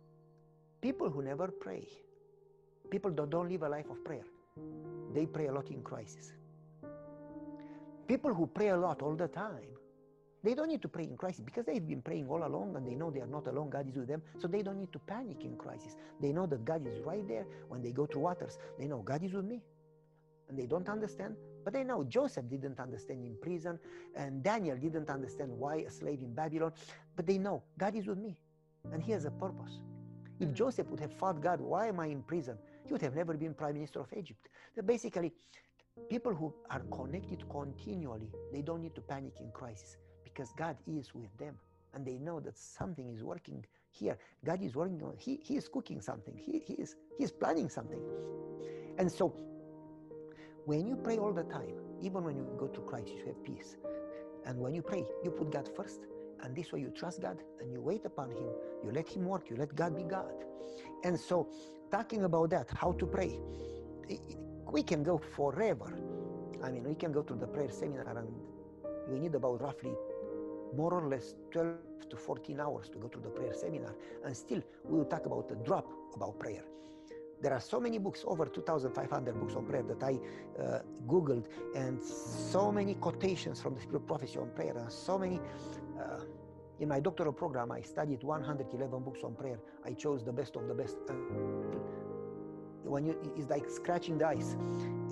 People 0.83 1.09
who 1.09 1.23
never 1.23 1.47
pray, 1.47 1.87
people 2.91 3.13
that 3.13 3.31
don't 3.31 3.49
live 3.49 3.63
a 3.63 3.69
life 3.69 3.89
of 3.89 4.05
prayer, 4.05 4.25
they 5.15 5.27
pray 5.27 5.47
a 5.47 5.53
lot 5.53 5.71
in 5.71 5.81
crisis. 5.81 6.33
People 8.09 8.35
who 8.35 8.49
pray 8.49 8.71
a 8.71 8.77
lot 8.77 9.01
all 9.01 9.15
the 9.15 9.29
time, 9.29 9.73
they 10.43 10.55
don't 10.55 10.69
need 10.69 10.83
to 10.83 10.89
pray 10.89 11.05
in 11.05 11.17
crisis 11.17 11.41
because 11.41 11.65
they've 11.67 11.87
been 11.87 12.03
praying 12.03 12.29
all 12.29 12.45
along 12.45 12.75
and 12.75 12.85
they 12.85 12.97
know 12.97 13.13
they 13.13 13.21
are 13.21 13.29
not 13.29 13.47
alone. 13.47 13.71
God 13.71 13.89
is 13.89 13.95
with 13.95 14.09
them. 14.09 14.23
So 14.39 14.49
they 14.49 14.63
don't 14.63 14.77
need 14.77 14.93
to 14.93 14.99
panic 14.99 15.45
in 15.45 15.57
crisis. 15.57 15.95
They 16.21 16.33
know 16.33 16.47
that 16.47 16.65
God 16.65 16.85
is 16.85 16.99
right 17.05 17.27
there 17.29 17.47
when 17.69 17.81
they 17.81 17.93
go 17.93 18.07
through 18.07 18.23
waters. 18.23 18.59
They 18.77 18.89
know 18.89 18.99
God 19.03 19.23
is 19.23 19.33
with 19.33 19.45
me. 19.45 19.63
And 20.49 20.59
they 20.59 20.67
don't 20.67 20.89
understand, 20.89 21.37
but 21.65 21.73
they 21.73 21.85
know 21.85 22.03
Joseph 22.03 22.51
didn't 22.51 22.81
understand 22.81 23.25
in 23.25 23.37
prison 23.41 23.79
and 24.17 24.43
Daniel 24.43 24.77
didn't 24.77 25.09
understand 25.09 25.53
why 25.53 25.77
a 25.77 25.91
slave 25.91 26.21
in 26.21 26.35
Babylon. 26.35 26.73
But 27.15 27.27
they 27.27 27.39
know 27.39 27.63
God 27.79 27.95
is 27.95 28.09
with 28.09 28.19
me 28.19 28.37
and 28.93 29.01
He 29.01 29.13
has 29.13 29.25
a 29.25 29.31
purpose. 29.31 29.81
If 30.41 30.49
mm. 30.49 30.55
Joseph 30.55 30.89
would 30.89 31.01
have 31.01 31.13
fought 31.13 31.41
God, 31.41 31.61
why 31.61 31.89
am 31.89 32.01
I 32.01 32.07
in 32.07 32.23
prison? 32.23 32.59
He 32.85 32.93
would 32.93 33.03
have 33.03 33.15
never 33.15 33.35
been 33.35 33.55
prime 33.55 33.75
minister 33.75 34.01
of 34.01 34.13
Egypt. 34.17 34.49
So 34.75 34.83
basically, 34.83 35.33
people 36.09 36.35
who 36.35 36.53
are 36.71 36.81
connected 36.93 37.49
continually, 37.49 38.31
they 38.53 38.63
don't 38.63 38.83
need 38.83 38.95
to 38.95 39.01
panic 39.01 39.35
in 39.41 39.51
crisis 39.53 39.97
because 40.25 40.53
God 40.57 40.77
is 40.87 41.15
with 41.15 41.37
them 41.39 41.57
and 41.95 42.07
they 42.07 42.19
know 42.19 42.41
that 42.41 42.57
something 42.57 43.09
is 43.11 43.23
working 43.23 43.65
here. 43.91 44.17
God 44.45 44.63
is 44.63 44.75
working 44.75 45.03
on, 45.03 45.15
he, 45.19 45.39
he 45.43 45.57
is 45.57 45.69
cooking 45.69 46.01
something, 46.01 46.35
he, 46.37 46.63
he, 46.67 46.75
is, 46.75 46.97
he 47.19 47.25
is 47.25 47.31
planning 47.31 47.69
something. 47.69 48.01
And 48.99 49.11
so 49.11 49.35
when 50.65 50.87
you 50.87 50.97
pray 50.97 51.19
all 51.19 51.33
the 51.33 51.45
time, 51.45 51.75
even 52.01 52.25
when 52.25 52.37
you 52.37 52.49
go 52.59 52.69
through 52.69 52.85
crisis, 52.85 53.11
you 53.11 53.27
have 53.27 53.45
peace. 53.45 53.77
And 54.47 54.59
when 54.59 54.75
you 54.75 54.83
pray, 54.83 55.05
you 55.23 55.31
put 55.31 55.51
God 55.51 55.69
first. 55.77 56.07
And 56.43 56.57
this 56.57 56.73
way 56.73 56.81
you 56.81 56.91
trust 56.91 57.21
God 57.23 57.39
and 57.61 57.73
you 57.73 57.81
wait 57.81 58.05
upon 58.05 58.31
Him. 58.31 58.49
You 58.85 58.91
let 58.93 59.09
Him 59.09 59.25
work. 59.25 59.49
You 59.49 59.57
let 59.57 59.75
God 59.75 59.97
be 59.97 60.03
God. 60.03 60.33
And 61.05 61.19
so, 61.19 61.49
talking 61.91 62.25
about 62.25 62.51
that, 62.51 62.69
how 62.75 62.93
to 62.93 63.07
pray, 63.07 63.39
we 64.71 64.83
can 64.83 65.03
go 65.03 65.19
forever. 65.19 65.93
I 66.63 66.71
mean, 66.71 66.85
we 66.85 66.95
can 66.95 67.13
go 67.13 67.23
to 67.23 67.35
the 67.35 67.47
prayer 67.47 67.71
seminar 67.71 68.19
and 68.19 68.29
we 69.09 69.19
need 69.19 69.35
about 69.35 69.61
roughly 69.61 69.95
more 70.77 70.95
or 70.95 71.09
less 71.09 71.35
12 71.51 71.77
to 72.11 72.17
14 72.17 72.61
hours 72.61 72.89
to 72.91 72.99
go 72.99 73.09
to 73.09 73.19
the 73.19 73.29
prayer 73.29 73.55
seminar. 73.55 73.95
And 74.25 74.37
still, 74.37 74.63
we 74.85 74.99
will 74.99 75.05
talk 75.05 75.27
about 75.27 75.51
a 75.51 75.57
drop 75.65 75.87
about 76.15 76.39
prayer. 76.39 76.65
There 77.43 77.53
are 77.53 77.61
so 77.61 77.81
many 77.81 77.99
books, 77.99 78.23
over 78.25 78.47
2,500 78.47 79.41
books 79.41 79.55
on 79.57 79.67
prayer 79.67 79.83
that 79.83 80.03
I 80.03 80.21
uh, 80.63 80.79
Googled, 81.09 81.47
and 81.75 82.01
so 82.01 82.71
many 82.71 82.95
quotations 82.95 83.61
from 83.61 83.75
the 83.75 83.81
Spirit 83.81 84.07
Prophecy 84.07 84.39
on 84.39 84.51
prayer, 84.51 84.77
and 84.77 84.91
so 84.91 85.19
many. 85.19 85.41
Uh, 85.99 86.21
in 86.79 86.89
my 86.89 87.01
doctoral 87.01 87.33
program, 87.33 87.71
I 87.71 87.81
studied 87.83 88.23
111 88.23 89.03
books 89.03 89.21
on 89.23 89.35
prayer. 89.35 89.59
I 89.85 89.93
chose 89.93 90.25
the 90.25 90.33
best 90.33 90.57
of 90.57 90.67
the 90.67 90.75
best. 90.75 90.97
When 92.85 93.07
you, 93.07 93.35
it's 93.37 93.49
like 93.51 93.69
scratching 93.71 94.19
the 94.19 94.27
ice. 94.27 94.55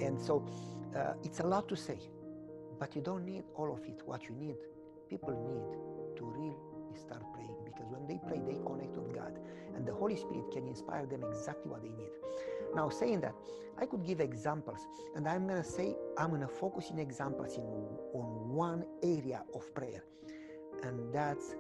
And 0.00 0.20
so 0.20 0.44
uh, 0.96 1.12
it's 1.22 1.38
a 1.40 1.46
lot 1.46 1.68
to 1.68 1.76
say, 1.76 1.98
but 2.78 2.96
you 2.96 3.02
don't 3.02 3.24
need 3.24 3.44
all 3.54 3.72
of 3.72 3.84
it. 3.84 4.02
What 4.04 4.24
you 4.24 4.34
need, 4.34 4.56
people 5.08 5.30
need 5.30 6.18
to 6.18 6.24
really 6.24 6.56
start 6.98 7.22
praying 7.34 7.54
because 7.64 7.86
when 7.88 8.06
they 8.06 8.18
pray, 8.26 8.40
they 8.40 8.58
connect 8.64 8.96
with 8.96 9.14
God 9.14 9.38
and 9.74 9.86
the 9.86 9.94
Holy 9.94 10.16
Spirit 10.16 10.50
can 10.52 10.66
inspire 10.66 11.06
them 11.06 11.22
exactly 11.28 11.70
what 11.70 11.82
they 11.82 11.90
need. 11.90 12.10
Now, 12.74 12.88
saying 12.88 13.20
that, 13.22 13.34
I 13.78 13.86
could 13.86 14.04
give 14.04 14.20
examples, 14.20 14.80
and 15.16 15.26
I'm 15.26 15.46
going 15.46 15.62
to 15.62 15.68
say 15.68 15.96
I'm 16.18 16.28
going 16.28 16.42
to 16.42 16.48
focus 16.48 16.90
in 16.90 16.98
examples 16.98 17.56
in, 17.56 17.62
on 18.12 18.50
one 18.50 18.84
area 19.02 19.42
of 19.54 19.74
prayer, 19.74 20.04
and 20.82 21.12
that's 21.12 21.54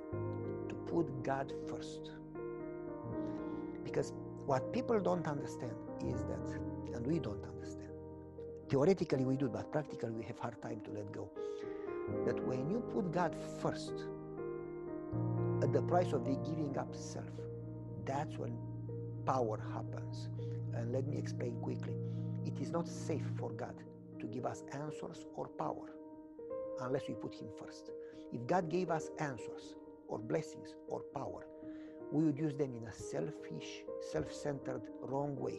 to 0.68 0.74
put 0.86 1.22
God 1.22 1.52
first. 1.68 2.10
Because 3.84 4.12
what 4.44 4.72
people 4.72 5.00
don't 5.00 5.26
understand 5.26 5.72
is 6.04 6.22
that, 6.24 6.60
and 6.94 7.06
we 7.06 7.18
don't 7.18 7.44
understand, 7.44 7.90
theoretically 8.68 9.24
we 9.24 9.36
do, 9.36 9.48
but 9.48 9.72
practically 9.72 10.10
we 10.10 10.22
have 10.24 10.38
hard 10.38 10.60
time 10.60 10.80
to 10.84 10.90
let 10.90 11.10
go, 11.12 11.30
that 12.26 12.38
when 12.46 12.68
you 12.70 12.80
put 12.92 13.10
God 13.12 13.34
first, 13.62 14.04
at 15.62 15.72
the 15.72 15.82
price 15.82 16.12
of 16.12 16.24
the 16.24 16.36
giving 16.48 16.76
up 16.78 16.94
self, 16.94 17.24
that's 18.04 18.36
when 18.38 18.56
power 19.26 19.62
happens. 19.72 20.28
And 20.74 20.92
let 20.92 21.06
me 21.06 21.18
explain 21.18 21.56
quickly. 21.60 21.96
It 22.46 22.58
is 22.60 22.70
not 22.70 22.88
safe 22.88 23.26
for 23.38 23.50
God 23.50 23.74
to 24.20 24.26
give 24.26 24.46
us 24.46 24.64
answers 24.72 25.26
or 25.34 25.48
power 25.48 25.92
unless 26.80 27.02
we 27.08 27.14
put 27.14 27.34
Him 27.34 27.48
first. 27.58 27.90
If 28.32 28.46
God 28.46 28.70
gave 28.70 28.90
us 28.90 29.10
answers 29.18 29.76
or 30.08 30.18
blessings 30.18 30.74
or 30.88 31.02
power, 31.14 31.46
we 32.12 32.24
would 32.24 32.38
use 32.38 32.54
them 32.54 32.74
in 32.74 32.86
a 32.88 32.92
selfish, 32.92 33.82
self 34.00 34.32
centered, 34.32 34.82
wrong 35.02 35.36
way. 35.36 35.58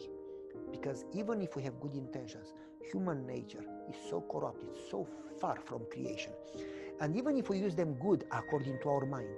Because 0.70 1.04
even 1.14 1.40
if 1.40 1.56
we 1.56 1.62
have 1.62 1.80
good 1.80 1.94
intentions, 1.94 2.52
human 2.90 3.26
nature 3.26 3.64
is 3.88 3.96
so 4.10 4.20
corrupted, 4.30 4.68
so 4.90 5.06
far 5.40 5.58
from 5.64 5.82
creation. 5.90 6.32
And 7.00 7.16
even 7.16 7.36
if 7.36 7.48
we 7.48 7.58
use 7.58 7.74
them 7.74 7.94
good 7.94 8.24
according 8.30 8.80
to 8.82 8.88
our 8.88 9.06
mind, 9.06 9.28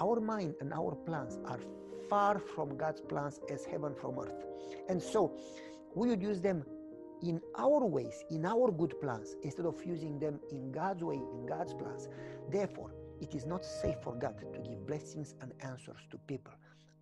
our 0.00 0.20
mind 0.20 0.54
and 0.60 0.72
our 0.72 0.94
plans 0.94 1.38
are 1.46 1.60
far 2.08 2.38
from 2.38 2.76
God's 2.76 3.00
plans 3.00 3.40
as 3.50 3.64
heaven 3.64 3.94
from 3.94 4.18
earth. 4.18 4.44
And 4.88 5.02
so 5.02 5.32
we 5.94 6.08
would 6.08 6.22
use 6.22 6.40
them 6.40 6.64
in 7.22 7.40
our 7.56 7.84
ways, 7.86 8.24
in 8.30 8.44
our 8.44 8.70
good 8.70 9.00
plans, 9.00 9.36
instead 9.42 9.66
of 9.66 9.84
using 9.84 10.18
them 10.18 10.40
in 10.50 10.70
God's 10.72 11.02
way, 11.02 11.16
in 11.16 11.46
God's 11.46 11.72
plans. 11.74 12.08
Therefore, 12.50 12.92
it 13.20 13.34
is 13.34 13.46
not 13.46 13.64
safe 13.64 13.96
for 14.02 14.14
God 14.14 14.34
to 14.52 14.58
give 14.60 14.86
blessings 14.86 15.34
and 15.40 15.52
answers 15.60 16.00
to 16.10 16.18
people 16.26 16.52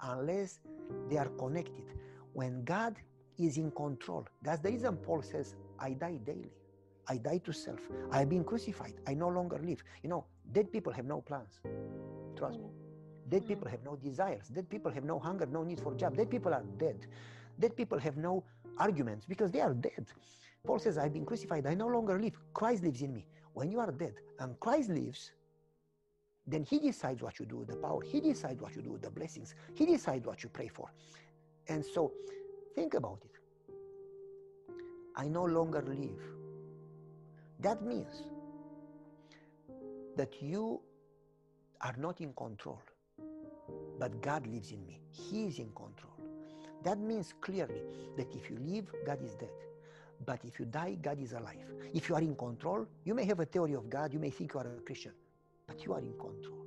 unless 0.03 0.61
they 1.09 1.17
are 1.17 1.29
connected. 1.31 1.85
When 2.33 2.65
God 2.65 2.97
is 3.39 3.57
in 3.57 3.71
control, 3.73 4.27
that's 4.43 4.61
the 4.61 4.71
reason 4.71 4.97
Paul 4.97 5.23
says, 5.23 5.57
I 5.79 5.95
die 5.95 6.19
daily. 6.25 6.53
I 7.09 7.17
die 7.17 7.41
to 7.45 7.53
self. 7.53 7.81
I 8.13 8.21
have 8.21 8.29
been 8.29 8.45
crucified. 8.45 8.95
I 9.09 9.15
no 9.15 9.29
longer 9.29 9.59
live. 9.63 9.83
You 10.03 10.11
know, 10.11 10.25
dead 10.53 10.73
people 10.73 10.93
have 10.93 11.05
no 11.05 11.21
plans. 11.21 11.61
Trust 12.37 12.61
me. 12.61 12.69
Dead 13.33 13.41
mm-hmm. 13.41 13.49
people 13.49 13.69
have 13.71 13.83
no 13.83 13.97
desires. 13.97 14.49
Dead 14.49 14.69
people 14.69 14.93
have 14.93 15.05
no 15.05 15.19
hunger, 15.19 15.47
no 15.47 15.63
need 15.65 15.81
for 15.81 15.95
job. 15.95 16.15
Dead 16.15 16.31
people 16.31 16.53
are 16.53 16.65
dead. 16.77 17.07
Dead 17.59 17.75
people 17.75 17.99
have 17.99 18.19
no 18.19 18.45
arguments 18.77 19.25
because 19.27 19.51
they 19.51 19.61
are 19.61 19.73
dead. 19.73 20.07
Paul 20.67 20.79
says, 20.79 20.99
I've 20.99 21.15
been 21.15 21.25
crucified. 21.25 21.67
I 21.67 21.75
no 21.75 21.87
longer 21.87 22.21
live. 22.21 22.35
Christ 22.53 22.83
lives 22.83 23.01
in 23.01 23.15
me. 23.15 23.27
When 23.55 23.71
you 23.71 23.81
are 23.81 23.91
dead 23.91 24.15
and 24.39 24.61
Christ 24.61 24.91
lives, 24.91 25.33
then 26.47 26.63
he 26.63 26.79
decides 26.79 27.23
what 27.23 27.39
you 27.39 27.47
do 27.47 27.57
with 27.57 27.69
the 27.69 27.77
power. 27.77 28.03
He 28.03 28.21
decides 28.21 28.61
what 28.61 28.77
you 28.77 28.83
do 28.83 28.91
with 28.91 29.03
the 29.03 29.11
blessings. 29.11 29.55
He 29.75 29.87
decides 29.87 30.27
what 30.27 30.43
you 30.43 30.51
pray 30.51 30.69
for. 30.69 30.91
And 31.69 31.83
so 31.83 32.13
think 32.75 32.93
about 32.93 33.21
it. 33.25 33.31
I 35.17 35.27
no 35.29 35.45
longer 35.45 35.83
live. 35.87 36.21
That 37.61 37.83
means 37.83 38.25
that 40.17 40.43
you 40.43 40.81
are 41.81 41.95
not 41.97 42.21
in 42.21 42.35
control 42.35 42.81
but 44.03 44.21
God 44.21 44.49
lives 44.49 44.73
in 44.73 44.85
me. 44.85 44.99
He 45.13 45.45
is 45.47 45.61
in 45.61 45.67
control. 45.67 46.19
That 46.83 46.99
means 46.99 47.35
clearly 47.41 47.83
that 48.17 48.35
if 48.35 48.51
you 48.51 48.59
live, 48.59 48.93
God 49.07 49.23
is 49.25 49.37
dead. 49.37 49.55
But 50.27 50.41
if 50.45 50.59
you 50.59 50.65
die, 50.65 50.97
God 51.01 51.21
is 51.21 51.35
alive. 51.35 51.71
If 51.95 52.09
you 52.09 52.17
are 52.17 52.21
in 52.21 52.35
control, 52.35 52.89
you 53.05 53.15
may 53.15 53.25
have 53.27 53.39
a 53.39 53.45
theory 53.45 53.75
of 53.75 53.89
God, 53.89 54.13
you 54.13 54.19
may 54.19 54.31
think 54.31 54.55
you 54.55 54.59
are 54.59 54.67
a 54.67 54.81
Christian, 54.81 55.13
but 55.69 55.85
you 55.85 55.93
are 55.93 56.01
in 56.01 56.15
control. 56.19 56.67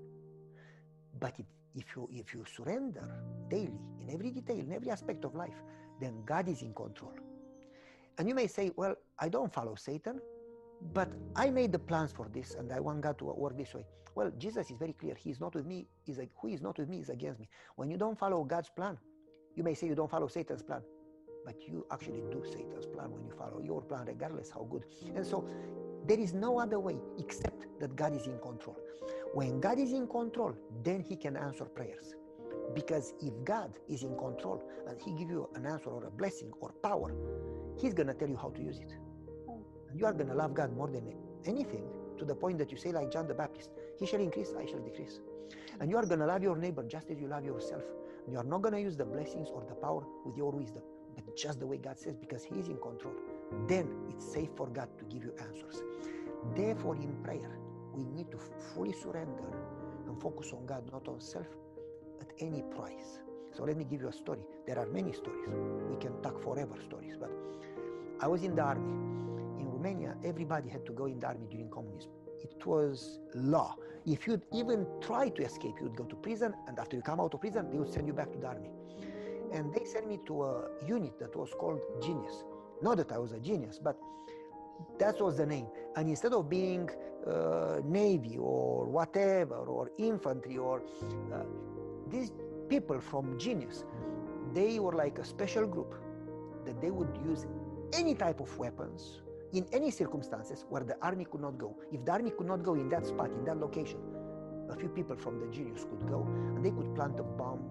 But 1.20 1.34
if, 1.38 1.46
if, 1.76 1.84
you, 1.94 2.08
if 2.14 2.34
you 2.34 2.46
surrender 2.56 3.04
daily, 3.50 3.82
in 4.00 4.10
every 4.14 4.32
detail, 4.32 4.60
in 4.60 4.72
every 4.72 4.90
aspect 4.90 5.26
of 5.26 5.36
life, 5.36 5.62
then 6.00 6.24
God 6.26 6.48
is 6.48 6.62
in 6.62 6.74
control. 6.74 7.16
And 8.18 8.30
you 8.30 8.34
may 8.34 8.48
say, 8.48 8.72
well, 8.78 8.96
I 9.20 9.28
don't 9.28 9.54
follow 9.54 9.76
Satan, 9.76 10.22
but 10.94 11.10
I 11.36 11.50
made 11.50 11.72
the 11.72 11.80
plans 11.80 12.12
for 12.12 12.30
this 12.34 12.56
and 12.56 12.72
I 12.72 12.80
want 12.80 13.02
God 13.02 13.18
to 13.20 13.26
work 13.26 13.58
this 13.58 13.74
way. 13.74 13.86
Well, 14.16 14.32
Jesus 14.38 14.72
is 14.72 14.78
very 14.78 14.94
clear. 14.94 15.16
He 15.16 15.30
is 15.32 15.40
not 15.40 15.56
with 15.56 15.66
me. 15.66 15.88
Is 16.08 16.18
like, 16.18 16.32
who 16.42 16.48
is 16.50 16.62
not 16.62 16.78
with 16.78 16.90
me 16.90 17.00
is 17.00 17.10
against 17.10 17.40
me. 17.40 17.50
When 17.76 17.90
you 17.90 17.98
don't 17.98 18.18
follow 18.18 18.44
God's 18.44 18.70
plan, 18.70 18.98
you 19.56 19.64
may 19.64 19.74
say 19.74 19.88
you 19.88 19.96
don't 19.96 20.12
follow 20.12 20.28
Satan's 20.28 20.64
plan. 20.64 20.82
but 21.46 21.56
you 21.68 21.86
actually 21.92 22.24
do 22.32 22.44
Satan's 22.46 22.88
plan 22.88 23.12
when 23.12 23.24
you 23.26 23.32
follow 23.38 23.62
your 23.62 23.82
plan, 23.84 24.06
regardless 24.08 24.50
how 24.52 24.68
good. 24.70 24.84
And 25.16 25.26
so 25.26 25.48
there 26.08 26.20
is 26.20 26.34
no 26.34 26.60
other 26.60 26.80
way 26.80 26.98
except 27.20 27.68
that 27.80 27.96
God 27.96 28.16
is 28.16 28.28
in 28.28 28.40
control. 28.40 28.78
When 29.34 29.60
God 29.62 29.80
is 29.80 29.94
in 29.94 30.08
control, 30.08 30.56
then 30.84 31.02
He 31.02 31.16
can 31.16 31.38
answer 31.38 31.66
prayers. 31.66 32.16
Because 32.74 33.14
if 33.22 33.34
God 33.46 33.78
is 33.90 34.04
in 34.04 34.18
control 34.18 34.64
and 34.88 35.00
He 35.02 35.12
give 35.14 35.30
you 35.30 35.50
an 35.56 35.66
answer 35.66 35.90
or 35.90 36.06
a 36.06 36.12
blessing 36.12 36.52
or 36.62 36.74
power, 36.84 37.14
He's 37.80 37.94
gonna 37.94 38.14
tell 38.14 38.30
you 38.30 38.38
how 38.38 38.50
to 38.50 38.62
use 38.62 38.80
it. 38.80 38.98
You 39.96 40.06
are 40.06 40.14
gonna 40.14 40.36
love 40.36 40.54
God 40.54 40.76
more 40.76 40.90
than 40.90 41.14
anything 41.46 41.84
to 42.18 42.26
the 42.26 42.36
point 42.36 42.58
that 42.58 42.70
you 42.70 42.78
say, 42.78 42.92
like 42.92 43.12
John 43.12 43.28
the 43.28 43.34
Baptist, 43.34 43.70
He 43.98 44.06
shall 44.06 44.20
increase, 44.20 44.54
I 44.60 44.66
shall 44.66 44.80
decrease. 44.80 45.22
And 45.80 45.90
you 45.90 45.96
are 45.98 46.06
gonna 46.06 46.28
love 46.28 46.44
your 46.44 46.58
neighbor 46.58 46.84
just 46.84 47.10
as 47.10 47.20
you 47.20 47.28
love 47.28 47.46
yourself. 47.46 47.84
And 48.26 48.34
you 48.34 48.40
are 48.40 48.44
not 48.44 48.62
gonna 48.62 48.80
use 48.80 48.98
the 48.98 49.06
blessings 49.06 49.48
or 49.54 49.64
the 49.68 49.76
power 49.76 50.04
with 50.26 50.36
your 50.36 50.52
wisdom, 50.52 50.84
but 51.16 51.38
just 51.38 51.62
the 51.62 51.68
way 51.68 51.78
God 51.78 51.98
says, 51.98 52.18
because 52.18 52.44
He 52.44 52.60
is 52.60 52.68
in 52.68 52.78
control. 52.78 53.14
Then 53.68 53.88
it's 54.10 54.26
safe 54.34 54.50
for 54.58 54.68
God 54.68 54.90
to 54.98 55.06
give 55.06 55.24
you 55.24 55.34
answers. 55.40 55.82
Therefore, 56.56 56.96
in 56.96 57.16
prayer, 57.24 57.58
we 57.94 58.04
need 58.04 58.30
to 58.32 58.38
fully 58.74 58.92
surrender 58.92 59.44
and 60.08 60.22
focus 60.22 60.52
on 60.52 60.66
God, 60.66 60.84
not 60.92 61.08
on 61.08 61.22
self, 61.22 61.48
at 62.20 62.28
any 62.40 62.64
price. 62.64 63.20
So 63.52 63.64
let 63.64 63.78
me 63.78 63.86
give 63.86 64.02
you 64.02 64.10
a 64.10 64.14
story. 64.14 64.46
There 64.68 64.78
are 64.78 64.88
many 64.88 65.14
stories. 65.14 65.48
We 65.90 65.96
can 65.96 66.22
talk 66.22 66.42
forever 66.44 66.76
stories, 66.86 67.16
but 67.18 67.32
I 68.20 68.28
was 68.28 68.44
in 68.44 68.56
the 68.56 68.62
army. 68.62 69.16
Romania, 69.86 70.16
everybody 70.24 70.68
had 70.68 70.84
to 70.88 70.92
go 70.94 71.06
in 71.06 71.20
the 71.20 71.28
army 71.28 71.46
during 71.48 71.70
communism. 71.70 72.10
It 72.42 72.66
was 72.66 73.20
law. 73.36 73.76
If 74.08 74.26
you'd 74.26 74.42
even 74.52 74.88
try 75.00 75.30
to 75.30 75.44
escape, 75.44 75.76
you'd 75.80 75.96
go 75.96 76.06
to 76.06 76.16
prison, 76.16 76.56
and 76.68 76.80
after 76.80 76.96
you 76.96 77.04
come 77.04 77.20
out 77.20 77.36
of 77.36 77.40
prison, 77.40 77.70
they 77.70 77.78
would 77.78 77.94
send 77.94 78.08
you 78.08 78.14
back 78.14 78.32
to 78.32 78.40
the 78.40 78.48
army. 78.48 78.72
And 79.54 79.72
they 79.76 79.86
sent 79.86 80.08
me 80.08 80.20
to 80.26 80.44
a 80.44 80.68
unit 80.88 81.20
that 81.20 81.36
was 81.36 81.52
called 81.60 81.82
Genius. 82.02 82.46
Not 82.82 82.98
that 82.98 83.12
I 83.12 83.20
was 83.20 83.32
a 83.34 83.40
genius, 83.40 83.78
but 83.78 83.96
that 84.98 85.22
was 85.22 85.38
the 85.38 85.46
name. 85.46 85.68
And 85.96 86.10
instead 86.10 86.34
of 86.34 86.50
being 86.50 86.90
uh, 87.28 87.82
Navy 87.86 88.38
or 88.40 88.86
whatever, 88.86 89.58
or 89.58 89.92
infantry, 90.00 90.58
or 90.58 90.82
uh, 91.32 91.44
these 92.10 92.32
people 92.70 93.00
from 93.00 93.38
Genius, 93.38 93.86
they 94.52 94.80
were 94.80 94.94
like 94.94 95.20
a 95.20 95.26
special 95.26 95.68
group 95.68 95.94
that 96.66 96.82
they 96.82 96.90
would 96.90 97.16
use 97.24 97.46
any 97.94 98.16
type 98.16 98.40
of 98.40 98.58
weapons 98.58 99.22
in 99.56 99.66
any 99.72 99.90
circumstances 99.90 100.66
where 100.70 100.84
the 100.84 100.98
army 101.02 101.26
could 101.26 101.42
not 101.42 101.58
go. 101.58 101.76
If 101.92 102.04
the 102.06 102.12
army 102.12 102.32
could 102.32 102.48
not 102.48 102.62
go 102.62 102.74
in 102.74 102.90
that 102.90 103.06
spot, 103.06 103.32
in 103.32 103.46
that 103.46 103.58
location, 103.58 104.00
a 104.70 104.76
few 104.76 104.90
people 104.90 105.16
from 105.16 105.40
the 105.40 105.48
Genius 105.48 105.86
could 105.86 106.08
go 106.08 106.24
and 106.56 106.64
they 106.64 106.72
could 106.72 106.94
plant 106.94 107.20
a 107.20 107.24
bomb 107.24 107.64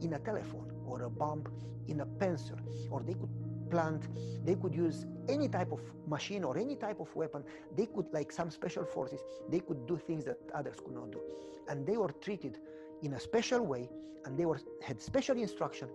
in 0.00 0.12
a 0.12 0.18
telephone 0.20 0.70
or 0.86 1.02
a 1.02 1.10
bomb 1.10 1.44
in 1.88 2.00
a 2.00 2.06
pencil, 2.06 2.56
or 2.90 3.02
they 3.02 3.14
could 3.14 3.28
plant, 3.70 4.04
they 4.44 4.54
could 4.54 4.74
use 4.74 5.04
any 5.28 5.48
type 5.48 5.72
of 5.72 5.80
machine 6.06 6.44
or 6.44 6.56
any 6.56 6.76
type 6.76 7.00
of 7.00 7.14
weapon. 7.16 7.42
They 7.76 7.86
could, 7.86 8.06
like 8.12 8.30
some 8.30 8.50
special 8.50 8.84
forces, 8.84 9.20
they 9.50 9.60
could 9.60 9.86
do 9.86 9.96
things 9.96 10.24
that 10.26 10.38
others 10.54 10.76
could 10.82 10.94
not 10.94 11.10
do. 11.10 11.20
And 11.68 11.86
they 11.86 11.96
were 11.96 12.12
treated 12.20 12.58
in 13.02 13.14
a 13.14 13.20
special 13.20 13.62
way 13.66 13.90
and 14.24 14.38
they 14.38 14.46
were 14.46 14.60
had 14.82 15.02
special 15.02 15.36
instruction, 15.36 15.88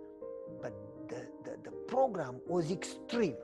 but 0.62 0.72
the, 1.08 1.26
the, 1.44 1.56
the 1.64 1.70
program 1.88 2.40
was 2.46 2.70
extreme. 2.70 3.36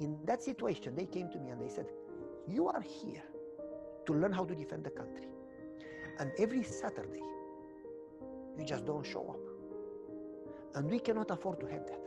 In 0.00 0.18
that 0.24 0.42
situation, 0.42 0.94
they 0.94 1.06
came 1.06 1.30
to 1.30 1.38
me 1.38 1.50
and 1.50 1.60
they 1.60 1.68
said, 1.68 1.86
You 2.48 2.68
are 2.68 2.80
here 2.80 3.22
to 4.06 4.12
learn 4.12 4.32
how 4.32 4.44
to 4.44 4.54
defend 4.54 4.84
the 4.84 4.90
country. 4.90 5.26
And 6.18 6.30
every 6.38 6.62
Saturday, 6.62 7.22
you 8.58 8.64
just 8.64 8.84
don't 8.84 9.06
show 9.06 9.28
up. 9.30 10.76
And 10.76 10.90
we 10.90 10.98
cannot 10.98 11.30
afford 11.30 11.60
to 11.60 11.66
have 11.66 11.86
that. 11.86 12.00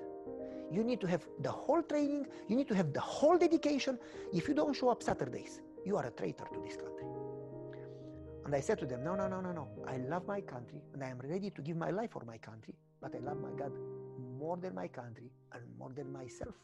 You 0.71 0.83
need 0.83 0.99
to 1.01 1.07
have 1.07 1.25
the 1.41 1.51
whole 1.51 1.83
training, 1.83 2.25
you 2.47 2.55
need 2.55 2.67
to 2.69 2.75
have 2.75 2.91
the 2.91 2.99
whole 2.99 3.37
dedication. 3.37 3.99
If 4.33 4.47
you 4.47 4.53
don't 4.53 4.73
show 4.75 4.89
up 4.89 5.03
Saturdays, 5.03 5.61
you 5.85 5.95
are 5.97 6.05
a 6.05 6.11
traitor 6.11 6.45
to 6.51 6.59
this 6.61 6.75
country. 6.75 7.05
And 8.45 8.53
I 8.53 8.59
said 8.59 8.79
to 8.79 8.85
them, 8.85 9.03
No, 9.03 9.15
no, 9.15 9.27
no, 9.27 9.41
no, 9.41 9.51
no. 9.51 9.67
I 9.87 9.97
love 9.97 10.27
my 10.27 10.41
country 10.41 10.81
and 10.93 11.03
I 11.03 11.09
am 11.09 11.19
ready 11.19 11.49
to 11.51 11.61
give 11.61 11.77
my 11.77 11.91
life 11.91 12.11
for 12.11 12.23
my 12.25 12.37
country, 12.37 12.75
but 13.01 13.13
I 13.15 13.19
love 13.19 13.37
my 13.39 13.51
God 13.57 13.71
more 14.37 14.57
than 14.57 14.75
my 14.75 14.87
country 14.87 15.31
and 15.53 15.63
more 15.77 15.91
than 15.95 16.11
myself. 16.11 16.55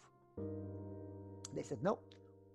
They 1.55 1.63
said, 1.63 1.83
No, 1.83 1.99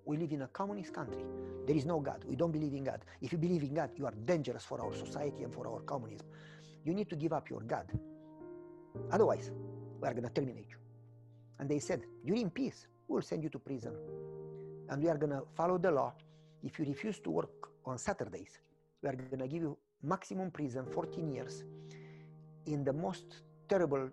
we 0.04 0.16
live 0.16 0.32
in 0.32 0.42
a 0.42 0.48
communist 0.48 0.92
country. 0.92 1.22
There 1.66 1.76
is 1.76 1.84
no 1.84 2.00
God. 2.00 2.24
We 2.26 2.36
don't 2.36 2.52
believe 2.52 2.74
in 2.74 2.84
God. 2.84 3.00
If 3.20 3.32
you 3.32 3.38
believe 3.38 3.62
in 3.62 3.74
God, 3.74 3.90
you 3.96 4.06
are 4.06 4.14
dangerous 4.24 4.64
for 4.64 4.80
our 4.80 4.94
society 4.94 5.42
and 5.42 5.52
for 5.52 5.66
our 5.66 5.80
communism. 5.80 6.26
You 6.84 6.94
need 6.94 7.10
to 7.10 7.16
give 7.16 7.32
up 7.32 7.50
your 7.50 7.60
God. 7.60 7.86
Otherwise, 9.10 9.50
we 10.00 10.08
are 10.08 10.14
going 10.14 10.24
to 10.24 10.30
terminate 10.30 10.68
you. 10.68 10.76
And 11.58 11.68
they 11.68 11.78
said, 11.78 12.02
During 12.24 12.50
peace, 12.50 12.86
we'll 13.08 13.22
send 13.22 13.42
you 13.42 13.48
to 13.50 13.58
prison. 13.58 13.94
And 14.88 15.02
we 15.02 15.08
are 15.08 15.16
going 15.16 15.32
to 15.32 15.42
follow 15.54 15.78
the 15.78 15.90
law. 15.90 16.12
If 16.62 16.78
you 16.78 16.84
refuse 16.84 17.18
to 17.20 17.30
work 17.30 17.50
on 17.84 17.98
Saturdays, 17.98 18.58
we 19.02 19.08
are 19.08 19.14
going 19.14 19.38
to 19.38 19.48
give 19.48 19.62
you 19.62 19.76
maximum 20.02 20.50
prison, 20.50 20.86
14 20.92 21.32
years, 21.32 21.64
in 22.66 22.84
the 22.84 22.92
most 22.92 23.42
terrible, 23.68 24.08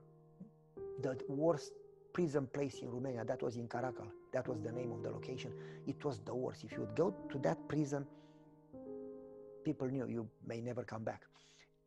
the 1.01 1.17
worst 1.27 1.73
prison 2.13 2.47
place 2.47 2.79
in 2.79 2.89
Romania. 2.89 3.25
That 3.25 3.41
was 3.41 3.57
in 3.57 3.67
Caracal. 3.67 4.07
That 4.31 4.47
was 4.47 4.61
the 4.61 4.71
name 4.71 4.91
of 4.91 5.03
the 5.03 5.09
location. 5.09 5.51
It 5.87 6.03
was 6.05 6.19
the 6.19 6.33
worst. 6.33 6.63
If 6.63 6.71
you 6.71 6.81
would 6.81 6.95
go 6.95 7.13
to 7.31 7.37
that 7.39 7.67
prison, 7.67 8.05
people 9.65 9.87
knew 9.87 10.07
you 10.07 10.29
may 10.47 10.61
never 10.61 10.83
come 10.83 11.03
back. 11.03 11.23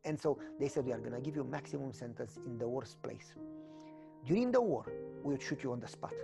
And 0.05 0.21
so 0.21 0.39
they 0.61 0.69
said, 0.69 0.85
We 0.85 0.93
are 0.93 0.99
going 0.99 1.13
to 1.15 1.21
give 1.21 1.37
you 1.37 1.45
maximum 1.45 1.93
sentence 1.93 2.39
in 2.47 2.59
the 2.59 2.69
worst 2.69 3.03
place. 3.03 3.35
During 4.25 4.51
the 4.51 4.61
war, 4.61 4.85
we 5.23 5.33
would 5.33 5.43
shoot 5.43 5.63
you 5.63 5.73
on 5.73 5.81
the 5.81 5.89
spot. 5.89 6.15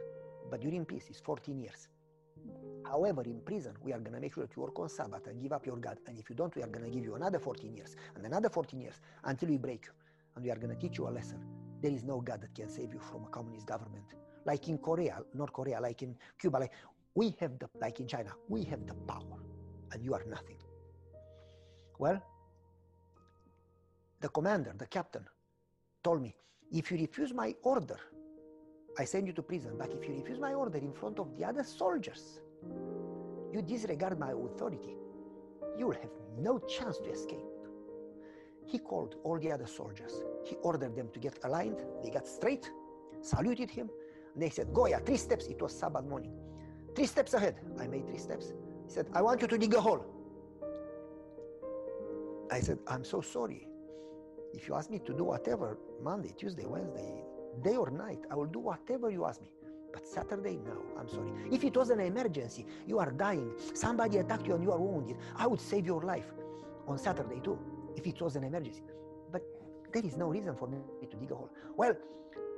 But 0.50 0.60
during 0.60 0.84
peace, 0.84 1.06
it's 1.08 1.20
14 1.20 1.58
years. 1.58 1.88
However, 2.84 3.22
in 3.22 3.40
prison, 3.40 3.74
we 3.82 3.92
are 3.92 4.00
going 4.00 4.14
to 4.14 4.20
make 4.20 4.34
sure 4.34 4.44
that 4.44 4.54
you 4.56 4.62
work 4.62 4.78
on 4.78 4.88
Sabbath 4.88 5.26
and 5.28 5.40
give 5.40 5.52
up 5.52 5.64
your 5.64 5.76
God. 5.76 5.98
And 6.06 6.18
if 6.18 6.28
you 6.28 6.36
don't, 6.36 6.54
we 6.56 6.62
are 6.62 6.66
going 6.66 6.84
to 6.84 6.90
give 6.90 7.04
you 7.04 7.14
another 7.14 7.38
14 7.38 7.72
years 7.72 7.96
and 8.16 8.26
another 8.26 8.50
14 8.50 8.80
years 8.80 9.00
until 9.24 9.48
we 9.48 9.56
break 9.56 9.86
you. 9.86 9.92
And 10.34 10.44
we 10.44 10.50
are 10.50 10.56
going 10.56 10.74
to 10.74 10.80
teach 10.80 10.98
you 10.98 11.08
a 11.08 11.10
lesson. 11.10 11.61
There 11.82 11.92
is 11.92 12.04
no 12.04 12.20
God 12.20 12.40
that 12.42 12.54
can 12.54 12.68
save 12.68 12.92
you 12.94 13.00
from 13.00 13.24
a 13.24 13.28
communist 13.28 13.66
government. 13.66 14.04
Like 14.44 14.68
in 14.68 14.78
Korea, 14.78 15.20
North 15.34 15.52
Korea, 15.52 15.80
like 15.80 16.02
in 16.02 16.14
Cuba, 16.38 16.58
like 16.58 16.72
we 17.14 17.34
have 17.40 17.58
the, 17.58 17.68
like 17.80 17.98
in 17.98 18.06
China, 18.06 18.32
we 18.48 18.62
have 18.64 18.86
the 18.86 18.94
power 18.94 19.38
and 19.92 20.04
you 20.04 20.14
are 20.14 20.24
nothing. 20.28 20.58
Well, 21.98 22.22
the 24.20 24.28
commander, 24.28 24.72
the 24.78 24.86
captain, 24.86 25.24
told 26.04 26.22
me, 26.22 26.34
if 26.72 26.90
you 26.90 26.98
refuse 26.98 27.34
my 27.34 27.54
order, 27.62 27.98
I 28.98 29.04
send 29.04 29.26
you 29.26 29.32
to 29.32 29.42
prison. 29.42 29.72
But 29.76 29.92
if 29.92 30.08
you 30.08 30.14
refuse 30.14 30.38
my 30.38 30.54
order 30.54 30.78
in 30.78 30.92
front 30.92 31.18
of 31.18 31.36
the 31.36 31.44
other 31.44 31.64
soldiers, 31.64 32.40
you 33.52 33.60
disregard 33.62 34.18
my 34.18 34.32
authority, 34.32 34.96
you 35.76 35.88
will 35.88 35.94
have 35.94 36.10
no 36.38 36.58
chance 36.60 36.98
to 36.98 37.10
escape. 37.10 37.44
He 38.66 38.78
called 38.78 39.16
all 39.24 39.38
the 39.38 39.50
other 39.52 39.66
soldiers. 39.66 40.22
He 40.44 40.56
ordered 40.62 40.96
them 40.96 41.08
to 41.12 41.18
get 41.18 41.38
aligned. 41.44 41.84
They 42.02 42.10
got 42.10 42.26
straight, 42.26 42.70
saluted 43.20 43.70
him. 43.70 43.90
And 44.34 44.42
they 44.42 44.50
said, 44.50 44.68
Goia, 44.72 45.04
three 45.04 45.16
steps. 45.16 45.46
It 45.46 45.60
was 45.60 45.72
Sabbath 45.78 46.04
morning. 46.04 46.32
Three 46.94 47.06
steps 47.06 47.34
ahead. 47.34 47.56
I 47.78 47.86
made 47.86 48.06
three 48.06 48.18
steps. 48.18 48.52
He 48.86 48.92
said, 48.92 49.08
I 49.14 49.22
want 49.22 49.42
you 49.42 49.48
to 49.48 49.58
dig 49.58 49.74
a 49.74 49.80
hole. 49.80 50.04
I 52.50 52.60
said, 52.60 52.78
I'm 52.86 53.04
so 53.04 53.20
sorry. 53.20 53.66
If 54.52 54.68
you 54.68 54.74
ask 54.74 54.90
me 54.90 54.98
to 55.00 55.14
do 55.14 55.24
whatever, 55.24 55.78
Monday, 56.02 56.34
Tuesday, 56.36 56.66
Wednesday, 56.66 57.24
day 57.62 57.76
or 57.76 57.90
night, 57.90 58.20
I 58.30 58.34
will 58.34 58.46
do 58.46 58.58
whatever 58.58 59.10
you 59.10 59.24
ask 59.24 59.40
me. 59.40 59.48
But 59.92 60.06
Saturday, 60.06 60.58
no, 60.64 60.76
I'm 60.98 61.08
sorry. 61.08 61.30
If 61.50 61.64
it 61.64 61.76
was 61.76 61.90
an 61.90 62.00
emergency, 62.00 62.66
you 62.86 62.98
are 62.98 63.10
dying, 63.10 63.52
somebody 63.74 64.18
attacked 64.18 64.46
you 64.46 64.54
and 64.54 64.62
you 64.62 64.72
are 64.72 64.78
wounded, 64.78 65.16
I 65.36 65.46
would 65.46 65.60
save 65.60 65.86
your 65.86 66.02
life 66.02 66.26
on 66.86 66.98
Saturday 66.98 67.40
too, 67.40 67.58
if 67.96 68.06
it 68.06 68.20
was 68.20 68.36
an 68.36 68.44
emergency. 68.44 68.82
But 69.30 69.42
there 69.92 70.04
is 70.04 70.16
no 70.16 70.28
reason 70.28 70.56
for 70.56 70.68
me 70.68 70.78
to 71.08 71.16
dig 71.16 71.30
a 71.30 71.34
hole. 71.34 71.50
Well, 71.76 71.94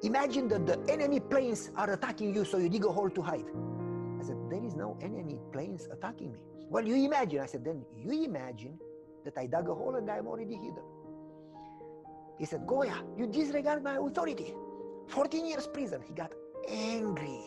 imagine 0.03 0.49
that 0.49 0.66
the 0.66 0.79
enemy 0.92 1.20
planes 1.20 1.70
are 1.77 1.90
attacking 1.90 2.35
you, 2.35 2.44
so 2.44 2.59
you 2.59 2.68
dig 2.68 2.85
a 2.85 2.92
hole 2.92 3.11
to 3.11 3.23
hide. 3.23 3.47
I 4.20 4.25
said, 4.25 4.37
There 4.51 4.62
is 4.62 4.75
no 4.75 4.97
enemy 5.01 5.38
planes 5.53 5.88
attacking 5.90 6.33
me. 6.33 6.40
Well, 6.68 6.87
you 6.87 6.94
imagine. 6.94 7.40
I 7.40 7.47
said, 7.47 7.64
Then 7.64 7.85
you 7.97 8.25
imagine 8.25 8.79
that 9.25 9.37
I 9.37 9.47
dug 9.47 9.68
a 9.68 9.75
hole 9.75 9.97
and 9.97 10.11
I'm 10.11 10.27
already 10.27 10.55
hidden. 10.55 10.83
He 12.38 12.44
said, 12.44 12.66
Goia, 12.66 12.97
you 13.16 13.27
disregard 13.27 13.83
my 13.83 13.97
authority. 13.97 14.55
14 15.09 15.47
years 15.47 15.66
prison. 15.66 16.03
He 16.07 16.14
got 16.14 16.33
angry, 16.68 17.40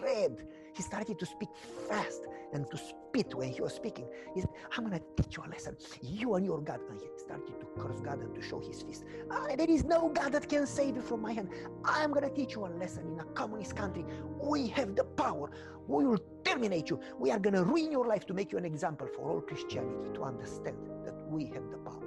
red. 0.00 0.46
He 0.76 0.82
started 0.82 1.18
to 1.18 1.26
speak 1.26 1.48
fast 1.88 2.26
and 2.52 2.70
to 2.70 2.76
spit 2.76 3.34
when 3.34 3.50
he 3.50 3.60
was 3.60 3.74
speaking. 3.74 4.06
He 4.34 4.42
said, 4.42 4.50
I'm 4.76 4.86
going 4.86 4.98
to 4.98 5.22
teach 5.22 5.36
you 5.36 5.44
a 5.46 5.48
lesson. 5.48 5.76
You 6.02 6.34
and 6.34 6.44
your 6.44 6.60
God. 6.60 6.80
And 6.90 7.00
he 7.00 7.06
started 7.16 7.58
to 7.60 7.66
curse 7.78 8.00
God 8.00 8.20
and 8.20 8.34
to 8.34 8.42
show 8.42 8.60
his 8.60 8.82
fist. 8.82 9.04
Ah, 9.30 9.46
there 9.56 9.70
is 9.70 9.84
no 9.84 10.10
God 10.10 10.32
that 10.32 10.48
can 10.48 10.66
save 10.66 10.96
you 10.96 11.02
from 11.02 11.22
my 11.22 11.32
hand. 11.32 11.48
I'm 11.84 12.12
going 12.12 12.28
to 12.28 12.34
teach 12.34 12.54
you 12.54 12.66
a 12.66 12.68
lesson 12.68 13.06
in 13.12 13.20
a 13.20 13.24
communist 13.24 13.74
country. 13.74 14.04
We 14.40 14.68
have 14.68 14.94
the 14.94 15.04
power. 15.04 15.50
We 15.88 16.04
will 16.04 16.20
terminate 16.44 16.90
you. 16.90 17.00
We 17.18 17.30
are 17.30 17.38
going 17.38 17.54
to 17.54 17.64
ruin 17.64 17.90
your 17.90 18.06
life 18.06 18.26
to 18.26 18.34
make 18.34 18.52
you 18.52 18.58
an 18.58 18.64
example 18.64 19.08
for 19.14 19.30
all 19.30 19.40
Christianity 19.40 20.10
to 20.14 20.22
understand 20.24 20.76
that 21.04 21.14
we 21.28 21.46
have 21.46 21.70
the 21.70 21.78
power. 21.78 22.02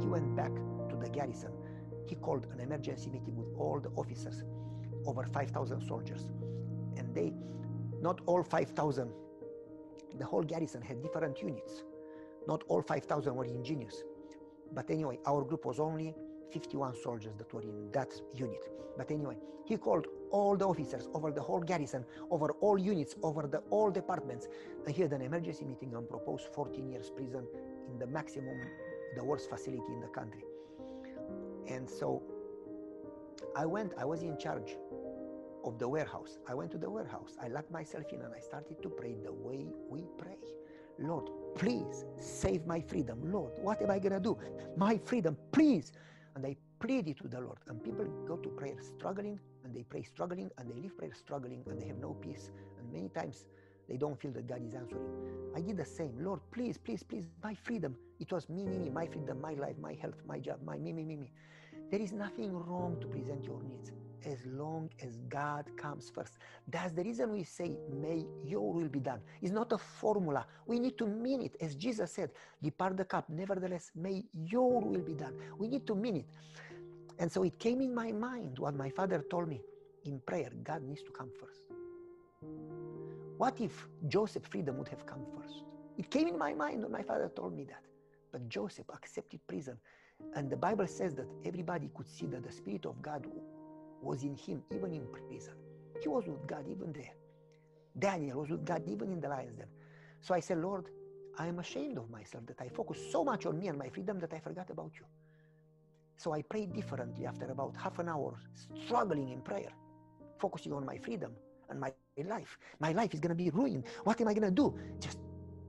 He 0.00 0.06
went 0.06 0.36
back 0.36 0.54
to 0.54 0.96
the 0.96 1.08
garrison 1.10 1.52
he 2.08 2.14
called 2.14 2.46
an 2.52 2.60
emergency 2.60 3.10
meeting 3.10 3.36
with 3.36 3.48
all 3.58 3.80
the 3.80 3.90
officers. 3.96 4.44
over 5.06 5.24
5,000 5.24 5.80
soldiers. 5.86 6.28
And 6.96 7.14
they, 7.14 7.32
not 8.00 8.20
all 8.26 8.42
5,000, 8.42 9.10
the 10.18 10.24
whole 10.24 10.42
garrison 10.42 10.82
had 10.82 11.02
different 11.02 11.40
units. 11.42 11.84
Not 12.46 12.62
all 12.68 12.82
5,000 12.82 13.34
were 13.34 13.44
engineers. 13.44 14.02
But 14.72 14.90
anyway, 14.90 15.18
our 15.26 15.42
group 15.42 15.64
was 15.64 15.78
only 15.78 16.14
51 16.52 16.94
soldiers 17.02 17.34
that 17.38 17.52
were 17.52 17.62
in 17.62 17.90
that 17.92 18.12
unit. 18.34 18.68
But 18.96 19.10
anyway, 19.10 19.36
he 19.64 19.76
called 19.76 20.06
all 20.30 20.56
the 20.56 20.66
officers 20.66 21.08
over 21.12 21.30
the 21.30 21.42
whole 21.42 21.60
garrison, 21.60 22.04
over 22.30 22.52
all 22.60 22.78
units, 22.78 23.14
over 23.22 23.46
the 23.46 23.58
all 23.70 23.90
departments, 23.90 24.48
and 24.84 24.94
he 24.94 25.02
had 25.02 25.12
an 25.12 25.22
emergency 25.22 25.64
meeting 25.64 25.94
and 25.94 26.08
proposed 26.08 26.46
14 26.54 26.88
years 26.88 27.10
prison 27.10 27.46
in 27.90 27.98
the 27.98 28.06
maximum, 28.06 28.60
the 29.16 29.24
worst 29.24 29.50
facility 29.50 29.92
in 29.92 30.00
the 30.00 30.08
country. 30.08 30.44
And 31.68 31.88
so 31.88 32.22
I 33.56 33.66
went, 33.66 33.92
I 33.98 34.04
was 34.04 34.22
in 34.22 34.38
charge 34.38 34.76
of 35.66 35.78
the 35.78 35.88
warehouse. 35.88 36.38
I 36.48 36.54
went 36.54 36.70
to 36.72 36.78
the 36.78 36.88
warehouse. 36.88 37.36
I 37.42 37.48
locked 37.48 37.70
myself 37.70 38.04
in 38.12 38.22
and 38.22 38.32
I 38.34 38.40
started 38.40 38.82
to 38.82 38.88
pray 38.88 39.14
the 39.22 39.32
way 39.32 39.66
we 39.88 40.04
pray. 40.16 40.36
Lord, 40.98 41.28
please 41.54 42.04
save 42.18 42.66
my 42.66 42.80
freedom. 42.80 43.20
Lord, 43.30 43.52
what 43.58 43.82
am 43.82 43.90
I 43.90 43.98
going 43.98 44.12
to 44.12 44.20
do? 44.20 44.38
My 44.76 44.98
freedom, 44.98 45.36
please. 45.52 45.92
And 46.34 46.46
I 46.46 46.56
pleaded 46.78 47.18
to 47.18 47.28
the 47.28 47.40
Lord. 47.40 47.58
And 47.68 47.82
people 47.82 48.06
go 48.26 48.36
to 48.36 48.48
prayer 48.50 48.76
struggling 48.80 49.38
and 49.64 49.74
they 49.74 49.82
pray 49.82 50.02
struggling 50.02 50.50
and 50.58 50.70
they 50.70 50.80
leave 50.80 50.96
prayer 50.96 51.14
struggling 51.14 51.62
and 51.66 51.80
they 51.80 51.86
have 51.86 51.98
no 51.98 52.14
peace. 52.14 52.50
And 52.78 52.92
many 52.92 53.08
times 53.08 53.46
they 53.88 53.96
don't 53.96 54.18
feel 54.20 54.32
that 54.32 54.46
God 54.46 54.62
is 54.64 54.74
answering. 54.74 55.04
I 55.54 55.60
did 55.60 55.76
the 55.76 55.84
same. 55.84 56.14
Lord, 56.18 56.40
please, 56.50 56.78
please, 56.78 57.02
please, 57.02 57.26
my 57.42 57.54
freedom. 57.54 57.96
It 58.18 58.32
was 58.32 58.48
me, 58.48 58.66
me, 58.66 58.78
me, 58.78 58.90
my 58.90 59.06
freedom, 59.06 59.40
my 59.40 59.54
life, 59.54 59.76
my 59.80 59.94
health, 59.94 60.22
my 60.26 60.38
job, 60.38 60.60
my 60.64 60.78
me, 60.78 60.92
me, 60.92 61.04
me, 61.04 61.16
me. 61.16 61.30
There 61.90 62.00
is 62.00 62.12
nothing 62.12 62.52
wrong 62.52 62.96
to 63.00 63.06
present 63.06 63.44
your 63.44 63.62
needs 63.62 63.92
as 64.26 64.44
long 64.46 64.90
as 65.00 65.16
God 65.28 65.64
comes 65.76 66.10
first. 66.10 66.38
That's 66.68 66.92
the 66.92 67.02
reason 67.04 67.32
we 67.32 67.44
say, 67.44 67.78
May 67.90 68.26
your 68.44 68.72
will 68.72 68.88
be 68.88 69.00
done. 69.00 69.20
It's 69.40 69.52
not 69.52 69.72
a 69.72 69.78
formula. 69.78 70.46
We 70.66 70.78
need 70.78 70.98
to 70.98 71.06
mean 71.06 71.42
it. 71.42 71.56
As 71.60 71.74
Jesus 71.74 72.12
said, 72.12 72.30
Depart 72.62 72.96
the 72.96 73.04
cup. 73.04 73.30
Nevertheless, 73.30 73.92
may 73.94 74.24
your 74.34 74.80
will 74.80 75.00
be 75.00 75.14
done. 75.14 75.34
We 75.58 75.68
need 75.68 75.86
to 75.86 75.94
mean 75.94 76.16
it. 76.16 76.26
And 77.18 77.30
so 77.30 77.44
it 77.44 77.58
came 77.58 77.80
in 77.80 77.94
my 77.94 78.12
mind 78.12 78.58
what 78.58 78.74
my 78.74 78.90
father 78.90 79.24
told 79.30 79.48
me 79.48 79.62
in 80.04 80.20
prayer 80.20 80.50
God 80.62 80.82
needs 80.82 81.02
to 81.04 81.10
come 81.10 81.30
first. 81.40 81.60
What 83.38 83.60
if 83.60 83.86
Joseph 84.08 84.44
freedom 84.46 84.78
would 84.78 84.88
have 84.88 85.06
come 85.06 85.24
first? 85.36 85.62
It 85.98 86.10
came 86.10 86.28
in 86.28 86.38
my 86.38 86.52
mind 86.52 86.82
when 86.82 86.92
my 86.92 87.02
father 87.02 87.30
told 87.34 87.56
me 87.56 87.64
that. 87.64 87.82
But 88.32 88.48
Joseph 88.48 88.86
accepted 88.92 89.40
prison. 89.46 89.78
And 90.34 90.50
the 90.50 90.56
Bible 90.56 90.86
says 90.86 91.14
that 91.14 91.26
everybody 91.44 91.90
could 91.94 92.08
see 92.08 92.26
that 92.26 92.42
the 92.44 92.52
Spirit 92.52 92.86
of 92.86 93.00
God 93.02 93.26
was 94.06 94.22
in 94.22 94.36
him, 94.36 94.62
even 94.74 94.92
in 94.92 95.06
prison. 95.08 95.54
He 96.00 96.08
was 96.08 96.26
with 96.26 96.46
God 96.46 96.64
even 96.68 96.92
there. 96.92 97.14
Daniel 97.98 98.40
was 98.40 98.50
with 98.50 98.64
God 98.64 98.82
even 98.86 99.12
in 99.12 99.20
the 99.20 99.28
lion's 99.28 99.56
den. 99.56 99.68
So 100.20 100.34
I 100.34 100.40
said, 100.40 100.58
Lord, 100.58 100.86
I 101.38 101.46
am 101.46 101.58
ashamed 101.58 101.98
of 101.98 102.10
myself 102.10 102.46
that 102.46 102.60
I 102.60 102.68
focused 102.68 103.12
so 103.12 103.24
much 103.24 103.46
on 103.46 103.58
me 103.58 103.68
and 103.68 103.78
my 103.78 103.88
freedom 103.88 104.18
that 104.20 104.32
I 104.32 104.38
forgot 104.38 104.70
about 104.70 104.92
you. 104.98 105.06
So 106.16 106.32
I 106.32 106.42
prayed 106.42 106.72
differently 106.72 107.26
after 107.26 107.46
about 107.50 107.76
half 107.76 107.98
an 107.98 108.08
hour, 108.08 108.40
struggling 108.84 109.30
in 109.30 109.40
prayer, 109.42 109.72
focusing 110.38 110.72
on 110.72 110.84
my 110.86 110.98
freedom 110.98 111.32
and 111.68 111.78
my 111.78 111.92
life. 112.24 112.58
My 112.80 112.92
life 112.92 113.12
is 113.12 113.20
going 113.20 113.36
to 113.36 113.42
be 113.44 113.50
ruined. 113.50 113.84
What 114.04 114.20
am 114.20 114.28
I 114.28 114.34
going 114.34 114.48
to 114.48 114.50
do? 114.50 114.74
Just 115.00 115.18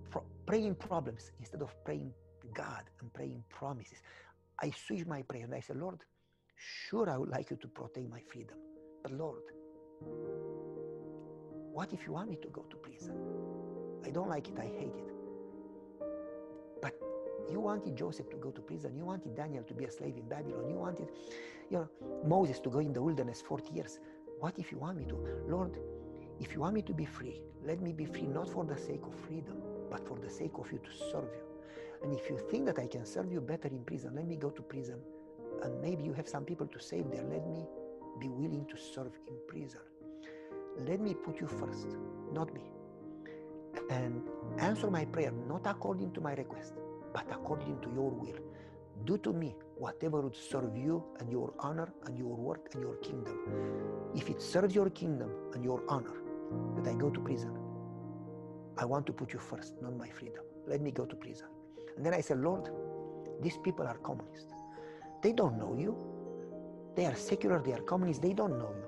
pro- 0.10 0.23
praying 0.45 0.76
problems 0.76 1.32
instead 1.39 1.62
of 1.62 1.73
praying 1.84 2.13
God 2.54 2.84
and 3.02 3.13
praying 3.13 3.43
promises. 3.50 4.02
I 4.62 4.71
switched 4.71 5.08
my 5.08 5.21
prayer 5.21 5.43
and 5.43 5.54
I 5.54 5.60
said, 5.60 5.78
Lord, 5.78 6.00
sure 6.58 7.10
I 7.10 7.17
would 7.17 7.30
like 7.30 7.52
you 7.52 7.58
to 7.58 7.67
protect 7.67 8.10
my 8.10 8.22
freedom. 8.32 8.58
But 9.04 9.13
Lord, 9.13 9.43
what 11.72 11.93
if 11.93 12.06
you 12.06 12.13
want 12.13 12.30
me 12.30 12.38
to 12.38 12.48
go 12.50 12.65
to 12.70 12.76
prison? 12.78 13.15
I 14.06 14.10
don't 14.10 14.30
like 14.30 14.48
it, 14.48 14.56
I 14.60 14.65
hate 14.65 14.96
it. 14.96 15.13
But 16.82 16.96
you 17.52 17.60
wanted 17.60 17.96
Joseph 17.96 18.30
to 18.30 18.38
go 18.38 18.52
to 18.52 18.62
prison, 18.62 18.96
you 18.96 19.06
wanted 19.06 19.36
Daniel 19.36 19.63
to 19.63 19.74
be 19.74 19.86
a 19.86 19.91
slave 19.91 20.15
in 20.17 20.28
Babylon, 20.28 20.70
you 20.70 20.76
wanted 20.76 21.10
you 21.70 21.78
know, 21.78 21.89
Moses 22.26 22.60
to 22.62 22.70
go 22.70 22.80
in 22.80 22.93
the 22.93 23.02
wilderness 23.02 23.41
40 23.41 23.74
years. 23.74 24.00
What 24.39 24.58
if 24.58 24.72
you 24.72 24.78
want 24.78 24.98
me 24.98 25.06
to? 25.06 25.15
Lord, 25.48 25.78
if 26.39 26.54
you 26.54 26.62
want 26.62 26.76
me 26.76 26.82
to 26.84 26.93
be 26.93 27.06
free, 27.06 27.41
let 27.65 27.82
me 27.82 27.91
be 27.91 28.06
free 28.06 28.28
not 28.28 28.50
for 28.50 28.63
the 28.63 28.78
sake 28.78 29.02
of 29.04 29.13
freedom, 29.28 29.58
but 29.89 30.08
for 30.08 30.17
the 30.17 30.30
sake 30.30 30.54
of 30.60 30.72
you 30.72 30.80
to 30.80 30.91
serve 31.12 31.26
you. 31.26 31.43
And 32.04 32.13
if 32.13 32.30
you 32.30 32.38
think 32.50 32.65
that 32.67 32.80
I 32.80 32.88
can 32.88 33.06
serve 33.06 33.32
you 33.32 33.41
better 33.41 33.67
in 33.67 33.84
prison, 33.84 34.13
let 34.15 34.28
me 34.28 34.36
go 34.36 34.50
to 34.50 34.62
prison. 34.62 35.00
And 35.63 35.82
maybe 35.82 36.04
you 36.04 36.13
have 36.13 36.28
some 36.28 36.46
people 36.46 36.67
to 36.67 36.80
save 36.80 37.10
there. 37.12 37.24
Let 37.24 37.48
me 37.48 37.65
be 38.20 38.30
willing 38.30 38.65
to 38.70 38.78
serve 38.78 39.12
in 39.28 39.36
prison. 39.48 39.82
Let 40.80 41.00
me 41.00 41.13
put 41.13 41.39
you 41.39 41.48
first, 41.48 41.88
not 42.32 42.54
me. 42.54 42.62
And 43.89 44.22
answer 44.58 44.89
my 44.89 45.06
prayer 45.06 45.32
not 45.48 45.65
according 45.65 46.12
to 46.13 46.22
my 46.22 46.34
request, 46.34 46.74
but 47.13 47.26
according 47.32 47.80
to 47.82 47.89
your 47.93 48.10
will. 48.10 48.39
Do 49.06 49.17
to 49.20 49.34
me 49.34 49.56
whatever 49.78 50.22
would 50.22 50.36
serve 50.36 50.76
you 50.76 51.04
and 51.20 51.32
your 51.32 51.54
honor 51.60 51.93
and 52.06 52.17
your 52.17 52.36
work 52.36 52.70
and 52.74 52.82
your 52.82 52.96
kingdom. 52.96 53.38
If 54.15 54.30
it 54.30 54.41
serves 54.41 54.74
your 54.74 54.89
kingdom 54.89 55.30
and 55.54 55.63
your 55.63 55.84
honor 55.88 56.17
that 56.76 56.88
I 56.88 56.96
go 56.96 57.10
to 57.10 57.20
prison, 57.20 57.56
I 58.78 58.86
want 58.86 59.06
to 59.08 59.13
put 59.13 59.34
you 59.34 59.39
first, 59.39 59.82
not 59.82 59.96
my 59.96 60.10
freedom. 60.10 60.43
Let 60.67 60.82
me 60.82 60.91
go 60.91 61.06
to 61.06 61.15
prison. 61.15 61.48
And 61.96 62.06
then 62.06 62.13
I 62.13 62.22
said, 62.22 62.39
Lord, 62.39 62.70
these 63.41 63.58
people 63.63 63.86
are 63.86 63.98
communists. 63.98 64.54
They 65.22 65.34
don't 65.34 65.58
know 65.58 65.76
you. 65.78 65.96
They 66.96 67.06
are 67.06 67.16
secular, 67.16 67.62
they 67.62 67.74
are 67.74 67.82
communists, 67.82 68.22
they 68.22 68.34
don't 68.34 68.58
know 68.58 68.74
you. 68.76 68.88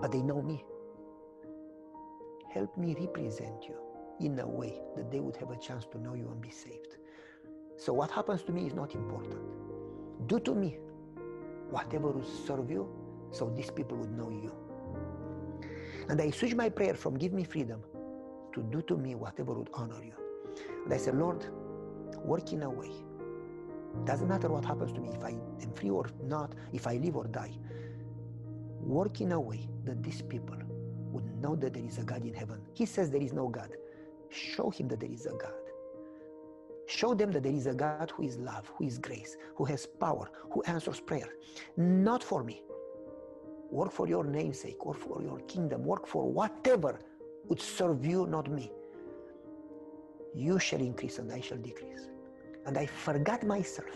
But 0.00 0.12
they 0.12 0.22
know 0.22 0.42
me. 0.42 0.64
Help 2.52 2.76
me 2.76 2.96
represent 2.98 3.64
you 3.68 3.76
in 4.20 4.38
a 4.40 4.46
way 4.46 4.80
that 4.96 5.10
they 5.10 5.20
would 5.20 5.36
have 5.36 5.50
a 5.50 5.56
chance 5.56 5.86
to 5.92 5.98
know 6.00 6.14
you 6.14 6.28
and 6.28 6.40
be 6.40 6.50
saved. 6.50 6.96
So 7.76 7.92
what 7.92 8.10
happens 8.10 8.42
to 8.42 8.52
me 8.52 8.66
is 8.66 8.74
not 8.74 8.94
important. 8.94 9.40
Do 10.26 10.40
to 10.40 10.54
me 10.54 10.78
whatever 11.70 12.10
will 12.10 12.24
serve 12.46 12.70
you 12.70 12.88
so 13.30 13.50
these 13.56 13.70
people 13.70 13.96
would 13.96 14.10
know 14.10 14.30
you. 14.30 14.52
And 16.08 16.20
I 16.20 16.30
switch 16.30 16.54
my 16.54 16.68
prayer 16.68 16.94
from 16.94 17.16
give 17.16 17.32
me 17.32 17.44
freedom 17.44 17.82
to 18.52 18.62
do 18.64 18.82
to 18.82 18.96
me 18.96 19.14
whatever 19.14 19.54
would 19.54 19.70
honor 19.72 20.02
you. 20.04 20.14
And 20.84 20.92
I 20.92 20.96
said, 20.96 21.16
Lord, 21.16 21.46
work 22.24 22.52
in 22.52 22.64
a 22.64 22.70
way. 22.70 22.90
Doesn't 24.04 24.28
matter 24.28 24.48
what 24.48 24.64
happens 24.64 24.92
to 24.92 25.00
me, 25.00 25.10
if 25.10 25.24
I 25.24 25.30
am 25.62 25.72
free 25.74 25.90
or 25.90 26.06
not, 26.22 26.54
if 26.72 26.86
I 26.86 26.96
live 26.96 27.16
or 27.16 27.24
die. 27.24 27.52
Work 28.80 29.20
in 29.20 29.32
a 29.32 29.40
way 29.40 29.68
that 29.84 30.02
these 30.02 30.22
people 30.22 30.56
would 31.12 31.26
know 31.42 31.56
that 31.56 31.74
there 31.74 31.84
is 31.84 31.98
a 31.98 32.02
God 32.02 32.24
in 32.24 32.34
heaven. 32.34 32.60
He 32.72 32.86
says 32.86 33.10
there 33.10 33.22
is 33.22 33.32
no 33.32 33.48
God. 33.48 33.70
Show 34.30 34.70
him 34.70 34.88
that 34.88 35.00
there 35.00 35.10
is 35.10 35.26
a 35.26 35.32
God. 35.32 35.52
Show 36.86 37.14
them 37.14 37.30
that 37.32 37.42
there 37.42 37.52
is 37.52 37.66
a 37.66 37.74
God 37.74 38.10
who 38.16 38.24
is 38.24 38.36
love, 38.38 38.70
who 38.76 38.84
is 38.84 38.98
grace, 38.98 39.36
who 39.54 39.64
has 39.64 39.86
power, 39.86 40.30
who 40.50 40.62
answers 40.62 40.98
prayer. 40.98 41.28
Not 41.76 42.24
for 42.24 42.42
me. 42.42 42.62
Work 43.70 43.92
for 43.92 44.08
your 44.08 44.24
namesake, 44.24 44.84
work 44.84 44.98
for 44.98 45.22
your 45.22 45.38
kingdom, 45.40 45.84
work 45.84 46.06
for 46.06 46.28
whatever 46.28 46.98
would 47.48 47.60
serve 47.60 48.04
you, 48.04 48.26
not 48.26 48.50
me. 48.50 48.72
You 50.34 50.58
shall 50.58 50.80
increase 50.80 51.18
and 51.18 51.30
I 51.32 51.40
shall 51.40 51.58
decrease. 51.58 52.08
And 52.66 52.76
I 52.76 52.86
forgot 52.86 53.42
myself, 53.42 53.88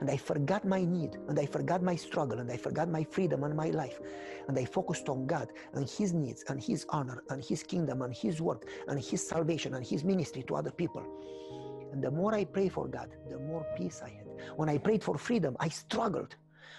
and 0.00 0.10
I 0.10 0.16
forgot 0.16 0.64
my 0.64 0.84
need, 0.84 1.16
and 1.28 1.38
I 1.38 1.46
forgot 1.46 1.82
my 1.82 1.96
struggle, 1.96 2.38
and 2.40 2.50
I 2.50 2.56
forgot 2.56 2.88
my 2.88 3.04
freedom 3.04 3.44
and 3.44 3.54
my 3.54 3.70
life. 3.70 4.00
And 4.48 4.58
I 4.58 4.64
focused 4.64 5.08
on 5.08 5.26
God 5.26 5.52
and 5.74 5.88
His 5.88 6.12
needs, 6.12 6.44
and 6.48 6.60
His 6.62 6.86
honor, 6.90 7.22
and 7.30 7.44
His 7.44 7.62
kingdom, 7.62 8.02
and 8.02 8.14
His 8.14 8.40
work, 8.40 8.66
and 8.88 8.98
His 9.02 9.26
salvation, 9.26 9.74
and 9.74 9.86
His 9.86 10.04
ministry 10.04 10.42
to 10.44 10.56
other 10.56 10.70
people. 10.70 11.04
And 11.92 12.02
the 12.02 12.10
more 12.10 12.34
I 12.34 12.44
pray 12.44 12.68
for 12.68 12.88
God, 12.88 13.10
the 13.30 13.38
more 13.38 13.66
peace 13.76 14.02
I 14.04 14.10
had. 14.10 14.26
When 14.56 14.68
I 14.68 14.78
prayed 14.78 15.02
for 15.02 15.16
freedom, 15.16 15.56
I 15.60 15.68
struggled. 15.68 16.36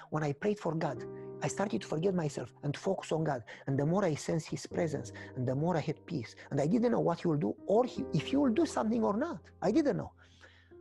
When 0.09 0.23
I 0.23 0.31
prayed 0.33 0.59
for 0.59 0.73
God, 0.73 1.03
I 1.41 1.47
started 1.47 1.81
to 1.81 1.87
forget 1.87 2.13
myself 2.13 2.53
and 2.63 2.75
focus 2.75 3.11
on 3.11 3.23
God. 3.23 3.43
And 3.67 3.77
the 3.77 3.85
more 3.85 4.03
I 4.05 4.15
sensed 4.15 4.47
His 4.47 4.65
presence, 4.65 5.11
and 5.35 5.47
the 5.47 5.55
more 5.55 5.75
I 5.77 5.81
had 5.81 6.05
peace. 6.05 6.35
And 6.51 6.59
I 6.59 6.67
didn't 6.67 6.91
know 6.91 6.99
what 6.99 7.21
He 7.21 7.27
will 7.27 7.37
do, 7.37 7.55
or 7.67 7.85
he, 7.85 8.05
if 8.13 8.27
He 8.27 8.37
will 8.37 8.51
do 8.51 8.65
something 8.65 9.03
or 9.03 9.15
not. 9.17 9.39
I 9.61 9.71
didn't 9.71 9.97
know. 9.97 10.11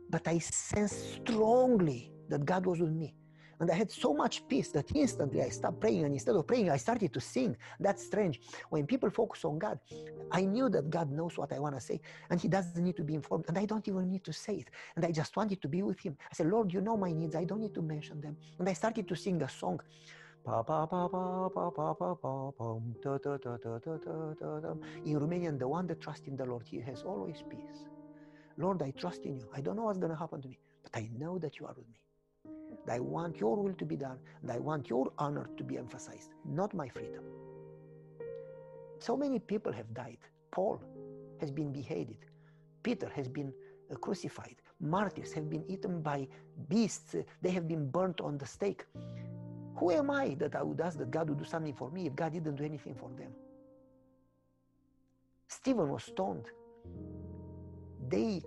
But 0.09 0.27
I 0.27 0.39
sensed 0.39 1.15
strongly 1.21 2.11
that 2.29 2.45
God 2.45 2.65
was 2.65 2.79
with 2.79 2.91
me. 2.91 3.15
And 3.59 3.71
I 3.71 3.73
had 3.73 3.91
so 3.91 4.13
much 4.13 4.47
peace 4.47 4.69
that 4.71 4.85
instantly 4.95 5.41
I 5.41 5.49
stopped 5.49 5.79
praying. 5.79 6.03
And 6.05 6.13
instead 6.13 6.35
of 6.35 6.45
praying, 6.45 6.69
I 6.69 6.77
started 6.77 7.11
to 7.13 7.19
sing. 7.19 7.57
That's 7.79 8.03
strange. 8.05 8.39
When 8.69 8.85
people 8.85 9.09
focus 9.09 9.43
on 9.45 9.57
God, 9.57 9.79
I 10.31 10.41
knew 10.41 10.69
that 10.69 10.89
God 10.91 11.11
knows 11.11 11.37
what 11.37 11.51
I 11.51 11.59
want 11.59 11.75
to 11.75 11.81
say. 11.81 11.99
And 12.29 12.39
He 12.39 12.47
doesn't 12.47 12.83
need 12.83 12.97
to 12.97 13.03
be 13.03 13.15
informed. 13.15 13.45
And 13.47 13.57
I 13.57 13.65
don't 13.65 13.87
even 13.87 14.11
need 14.11 14.23
to 14.25 14.33
say 14.33 14.57
it. 14.57 14.69
And 14.95 15.03
I 15.03 15.11
just 15.11 15.35
wanted 15.35 15.59
to 15.63 15.67
be 15.67 15.81
with 15.81 15.99
Him. 15.99 16.15
I 16.31 16.33
said, 16.35 16.47
Lord, 16.47 16.71
you 16.71 16.81
know 16.81 16.97
my 16.97 17.11
needs. 17.11 17.35
I 17.35 17.45
don't 17.45 17.61
need 17.61 17.73
to 17.73 17.81
mention 17.81 18.21
them. 18.21 18.37
And 18.59 18.69
I 18.69 18.73
started 18.73 19.07
to 19.07 19.15
sing 19.15 19.41
a 19.41 19.49
song. 19.49 19.79
In 20.47 20.53
Romanian, 25.19 25.59
the 25.59 25.67
one 25.67 25.87
that 25.87 25.99
trusts 25.99 26.27
in 26.27 26.37
the 26.37 26.45
Lord, 26.45 26.65
he 26.65 26.79
has 26.79 27.03
always 27.03 27.43
peace. 27.49 27.87
Lord, 28.57 28.81
I 28.81 28.91
trust 28.91 29.23
in 29.25 29.35
you. 29.35 29.47
I 29.55 29.61
don't 29.61 29.75
know 29.75 29.83
what's 29.83 29.99
going 29.99 30.11
to 30.11 30.17
happen 30.17 30.41
to 30.41 30.47
me, 30.47 30.59
but 30.83 30.97
I 30.97 31.09
know 31.17 31.37
that 31.39 31.59
you 31.59 31.65
are 31.67 31.73
with 31.75 31.87
me. 31.87 31.99
I 32.89 32.99
want 32.99 33.39
your 33.39 33.57
will 33.57 33.73
to 33.73 33.85
be 33.85 33.95
done, 33.97 34.17
and 34.41 34.51
I 34.51 34.59
want 34.59 34.89
your 34.89 35.11
honor 35.17 35.49
to 35.57 35.63
be 35.63 35.77
emphasized, 35.77 36.29
not 36.45 36.73
my 36.73 36.87
freedom. 36.87 37.23
So 38.99 39.17
many 39.17 39.39
people 39.39 39.71
have 39.73 39.93
died. 39.93 40.17
Paul 40.51 40.81
has 41.39 41.51
been 41.51 41.71
beheaded. 41.71 42.17
Peter 42.83 43.11
has 43.15 43.27
been 43.27 43.53
uh, 43.91 43.95
crucified. 43.95 44.55
Martyrs 44.79 45.33
have 45.33 45.49
been 45.49 45.65
eaten 45.67 46.01
by 46.01 46.27
beasts. 46.69 47.15
They 47.41 47.49
have 47.51 47.67
been 47.67 47.89
burnt 47.89 48.21
on 48.21 48.37
the 48.37 48.45
stake. 48.45 48.85
Who 49.75 49.91
am 49.91 50.09
I 50.09 50.35
that 50.39 50.55
I 50.55 50.63
would 50.63 50.79
ask 50.79 50.97
that 50.97 51.11
God 51.11 51.29
would 51.29 51.37
do 51.39 51.45
something 51.45 51.73
for 51.73 51.91
me 51.91 52.07
if 52.07 52.15
God 52.15 52.33
didn't 52.33 52.55
do 52.55 52.63
anything 52.63 52.95
for 52.95 53.09
them? 53.17 53.31
Stephen 55.47 55.89
was 55.89 56.03
stoned. 56.03 56.45
They 58.09 58.41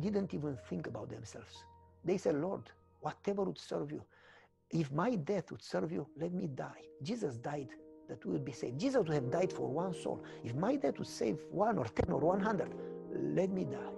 didn't 0.00 0.34
even 0.34 0.56
think 0.68 0.86
about 0.86 1.10
themselves. 1.10 1.64
They 2.04 2.18
said, 2.18 2.36
Lord, 2.36 2.70
whatever 3.00 3.44
would 3.44 3.58
serve 3.58 3.90
you. 3.90 4.02
If 4.70 4.92
my 4.92 5.14
death 5.14 5.50
would 5.50 5.62
serve 5.62 5.92
you, 5.92 6.06
let 6.18 6.32
me 6.32 6.48
die. 6.48 6.82
Jesus 7.02 7.36
died 7.36 7.68
that 8.08 8.24
we 8.24 8.32
would 8.32 8.44
be 8.44 8.52
saved. 8.52 8.78
Jesus 8.78 8.98
would 8.98 9.14
have 9.14 9.30
died 9.30 9.52
for 9.52 9.68
one 9.68 9.94
soul. 9.94 10.22
If 10.44 10.54
my 10.54 10.76
death 10.76 10.98
would 10.98 11.08
save 11.08 11.38
one 11.50 11.78
or 11.78 11.84
ten 11.86 12.12
or 12.12 12.20
one 12.20 12.40
hundred, 12.40 12.72
let 13.12 13.50
me 13.50 13.64
die. 13.64 13.94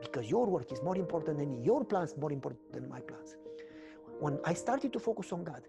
Because 0.00 0.28
your 0.28 0.46
work 0.46 0.72
is 0.72 0.82
more 0.82 0.96
important 0.96 1.38
than. 1.38 1.62
Your 1.62 1.84
plans 1.84 2.16
more 2.16 2.32
important 2.32 2.72
than 2.72 2.88
my 2.88 3.00
plans. 3.00 3.36
When 4.20 4.38
I 4.44 4.54
started 4.54 4.92
to 4.92 4.98
focus 4.98 5.32
on 5.32 5.44
God, 5.44 5.62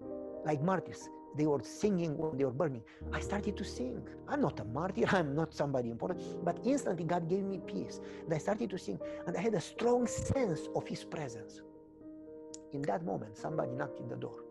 like 0.45 0.61
martyrs, 0.61 1.09
they 1.35 1.45
were 1.45 1.61
singing 1.63 2.17
when 2.17 2.37
they 2.37 2.45
were 2.45 2.51
burning. 2.51 2.83
I 3.11 3.19
started 3.19 3.57
to 3.57 3.63
sing. 3.63 4.01
I'm 4.27 4.41
not 4.41 4.59
a 4.59 4.65
martyr, 4.65 5.05
I'm 5.07 5.35
not 5.35 5.53
somebody 5.53 5.89
important, 5.89 6.21
but 6.45 6.59
instantly 6.63 7.05
God 7.05 7.27
gave 7.29 7.43
me 7.43 7.59
peace. 7.65 7.99
And 8.23 8.33
I 8.33 8.37
started 8.37 8.69
to 8.69 8.77
sing, 8.77 8.99
and 9.27 9.35
I 9.35 9.41
had 9.41 9.53
a 9.53 9.61
strong 9.61 10.07
sense 10.07 10.61
of 10.75 10.87
His 10.87 11.03
presence. 11.03 11.61
In 12.71 12.81
that 12.83 13.05
moment, 13.05 13.37
somebody 13.37 13.71
knocked 13.71 13.99
in 13.99 14.07
the 14.07 14.15
door. 14.15 14.43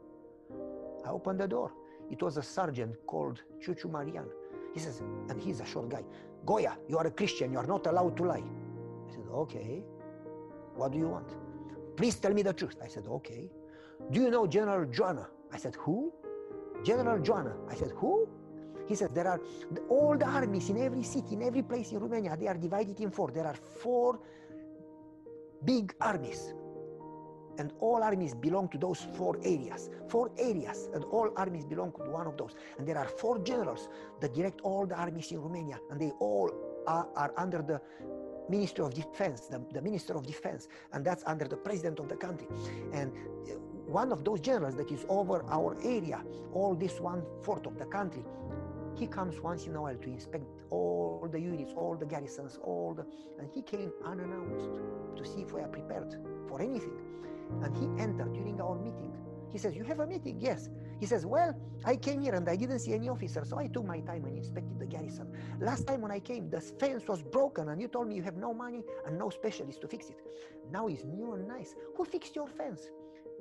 I 1.04 1.10
opened 1.10 1.40
the 1.40 1.48
door. 1.48 1.72
It 2.10 2.22
was 2.22 2.36
a 2.36 2.42
sergeant 2.42 2.94
called 3.06 3.42
Chuchu 3.64 3.90
Marian. 3.90 4.26
He 4.74 4.80
says, 4.80 5.02
and 5.28 5.40
he's 5.40 5.60
a 5.60 5.66
short 5.66 5.88
guy, 5.88 6.04
Goia, 6.46 6.76
you 6.88 6.98
are 6.98 7.06
a 7.06 7.10
Christian, 7.10 7.52
you 7.52 7.58
are 7.58 7.66
not 7.66 7.86
allowed 7.86 8.16
to 8.16 8.24
lie. 8.24 8.42
I 9.08 9.12
said, 9.12 9.24
okay. 9.30 9.82
What 10.74 10.92
do 10.92 10.98
you 10.98 11.08
want? 11.08 11.28
Please 11.96 12.16
tell 12.16 12.32
me 12.32 12.42
the 12.42 12.52
truth. 12.52 12.76
I 12.82 12.88
said, 12.88 13.06
okay. 13.06 13.50
Do 14.10 14.20
you 14.20 14.30
know 14.30 14.46
General 14.46 14.86
Joanna? 14.86 15.28
I 15.52 15.58
said, 15.58 15.74
who? 15.76 16.12
General 16.84 17.20
Joanna. 17.20 17.54
I 17.68 17.74
said, 17.74 17.92
who? 17.96 18.28
He 18.88 18.94
says, 18.94 19.10
there 19.14 19.28
are 19.28 19.40
all 19.88 20.16
the 20.16 20.26
armies 20.26 20.68
in 20.70 20.78
every 20.82 21.02
city, 21.02 21.34
in 21.34 21.42
every 21.42 21.62
place 21.62 21.92
in 21.92 22.00
Romania, 22.00 22.36
they 22.38 22.48
are 22.48 22.56
divided 22.56 23.00
in 23.00 23.10
four. 23.10 23.30
There 23.30 23.46
are 23.46 23.54
four 23.54 24.18
big 25.64 25.94
armies 26.00 26.52
and 27.58 27.72
all 27.80 28.02
armies 28.02 28.34
belong 28.34 28.68
to 28.68 28.78
those 28.78 29.06
four 29.14 29.38
areas. 29.44 29.90
Four 30.08 30.30
areas, 30.38 30.88
and 30.94 31.04
all 31.04 31.30
armies 31.36 31.64
belong 31.64 31.92
to 31.92 32.10
one 32.10 32.26
of 32.26 32.36
those. 32.36 32.54
And 32.78 32.86
there 32.86 32.98
are 32.98 33.06
four 33.06 33.38
generals 33.38 33.88
that 34.20 34.34
direct 34.34 34.60
all 34.62 34.86
the 34.86 34.94
armies 34.94 35.30
in 35.32 35.40
Romania, 35.40 35.78
and 35.90 36.00
they 36.00 36.12
all 36.18 36.50
are, 36.86 37.08
are 37.14 37.32
under 37.36 37.62
the 37.62 37.80
Ministry 38.48 38.84
of 38.84 38.94
Defense, 38.94 39.42
the, 39.46 39.64
the 39.72 39.80
Minister 39.80 40.14
of 40.14 40.26
Defense, 40.26 40.68
and 40.92 41.04
that's 41.04 41.22
under 41.26 41.46
the 41.46 41.56
President 41.56 42.00
of 42.00 42.08
the 42.08 42.16
country. 42.16 42.48
And 42.92 43.12
one 43.92 44.10
of 44.10 44.24
those 44.24 44.40
generals 44.40 44.74
that 44.76 44.90
is 44.90 45.04
over 45.08 45.44
our 45.50 45.76
area, 45.84 46.24
all 46.54 46.74
this 46.74 46.98
one 46.98 47.22
fourth 47.42 47.66
of 47.66 47.78
the 47.78 47.84
country, 47.84 48.24
he 48.94 49.06
comes 49.06 49.38
once 49.40 49.66
in 49.66 49.76
a 49.76 49.82
while 49.82 49.96
to 49.96 50.08
inspect 50.08 50.44
all 50.70 51.28
the 51.30 51.40
units, 51.40 51.72
all 51.76 51.94
the 51.96 52.06
garrisons, 52.06 52.58
all 52.62 52.94
the, 52.94 53.04
and 53.38 53.48
he 53.52 53.62
came 53.62 53.92
unannounced 54.04 54.80
to 55.16 55.24
see 55.24 55.42
if 55.42 55.52
we 55.52 55.60
are 55.60 55.68
prepared 55.68 56.16
for 56.48 56.60
anything. 56.60 56.96
And 57.62 57.76
he 57.76 58.02
entered 58.02 58.32
during 58.32 58.60
our 58.60 58.76
meeting. 58.76 59.12
He 59.50 59.58
says, 59.58 59.74
You 59.74 59.84
have 59.84 60.00
a 60.00 60.06
meeting? 60.06 60.38
Yes. 60.40 60.70
He 60.98 61.04
says, 61.04 61.26
Well, 61.26 61.54
I 61.84 61.96
came 61.96 62.22
here 62.22 62.34
and 62.34 62.48
I 62.48 62.56
didn't 62.56 62.78
see 62.78 62.94
any 62.94 63.10
officer, 63.10 63.44
so 63.44 63.58
I 63.58 63.66
took 63.66 63.84
my 63.84 64.00
time 64.00 64.24
and 64.24 64.36
inspected 64.38 64.78
the 64.78 64.86
garrison. 64.86 65.30
Last 65.60 65.86
time 65.86 66.00
when 66.00 66.10
I 66.10 66.20
came, 66.20 66.48
the 66.48 66.60
fence 66.60 67.06
was 67.06 67.22
broken 67.22 67.68
and 67.68 67.80
you 67.80 67.88
told 67.88 68.08
me 68.08 68.14
you 68.14 68.22
have 68.22 68.36
no 68.36 68.54
money 68.54 68.82
and 69.06 69.18
no 69.18 69.28
specialist 69.28 69.82
to 69.82 69.88
fix 69.88 70.08
it. 70.08 70.20
Now 70.70 70.86
it's 70.86 71.04
new 71.04 71.34
and 71.34 71.46
nice. 71.46 71.74
Who 71.96 72.06
fixed 72.06 72.34
your 72.34 72.48
fence? 72.48 72.88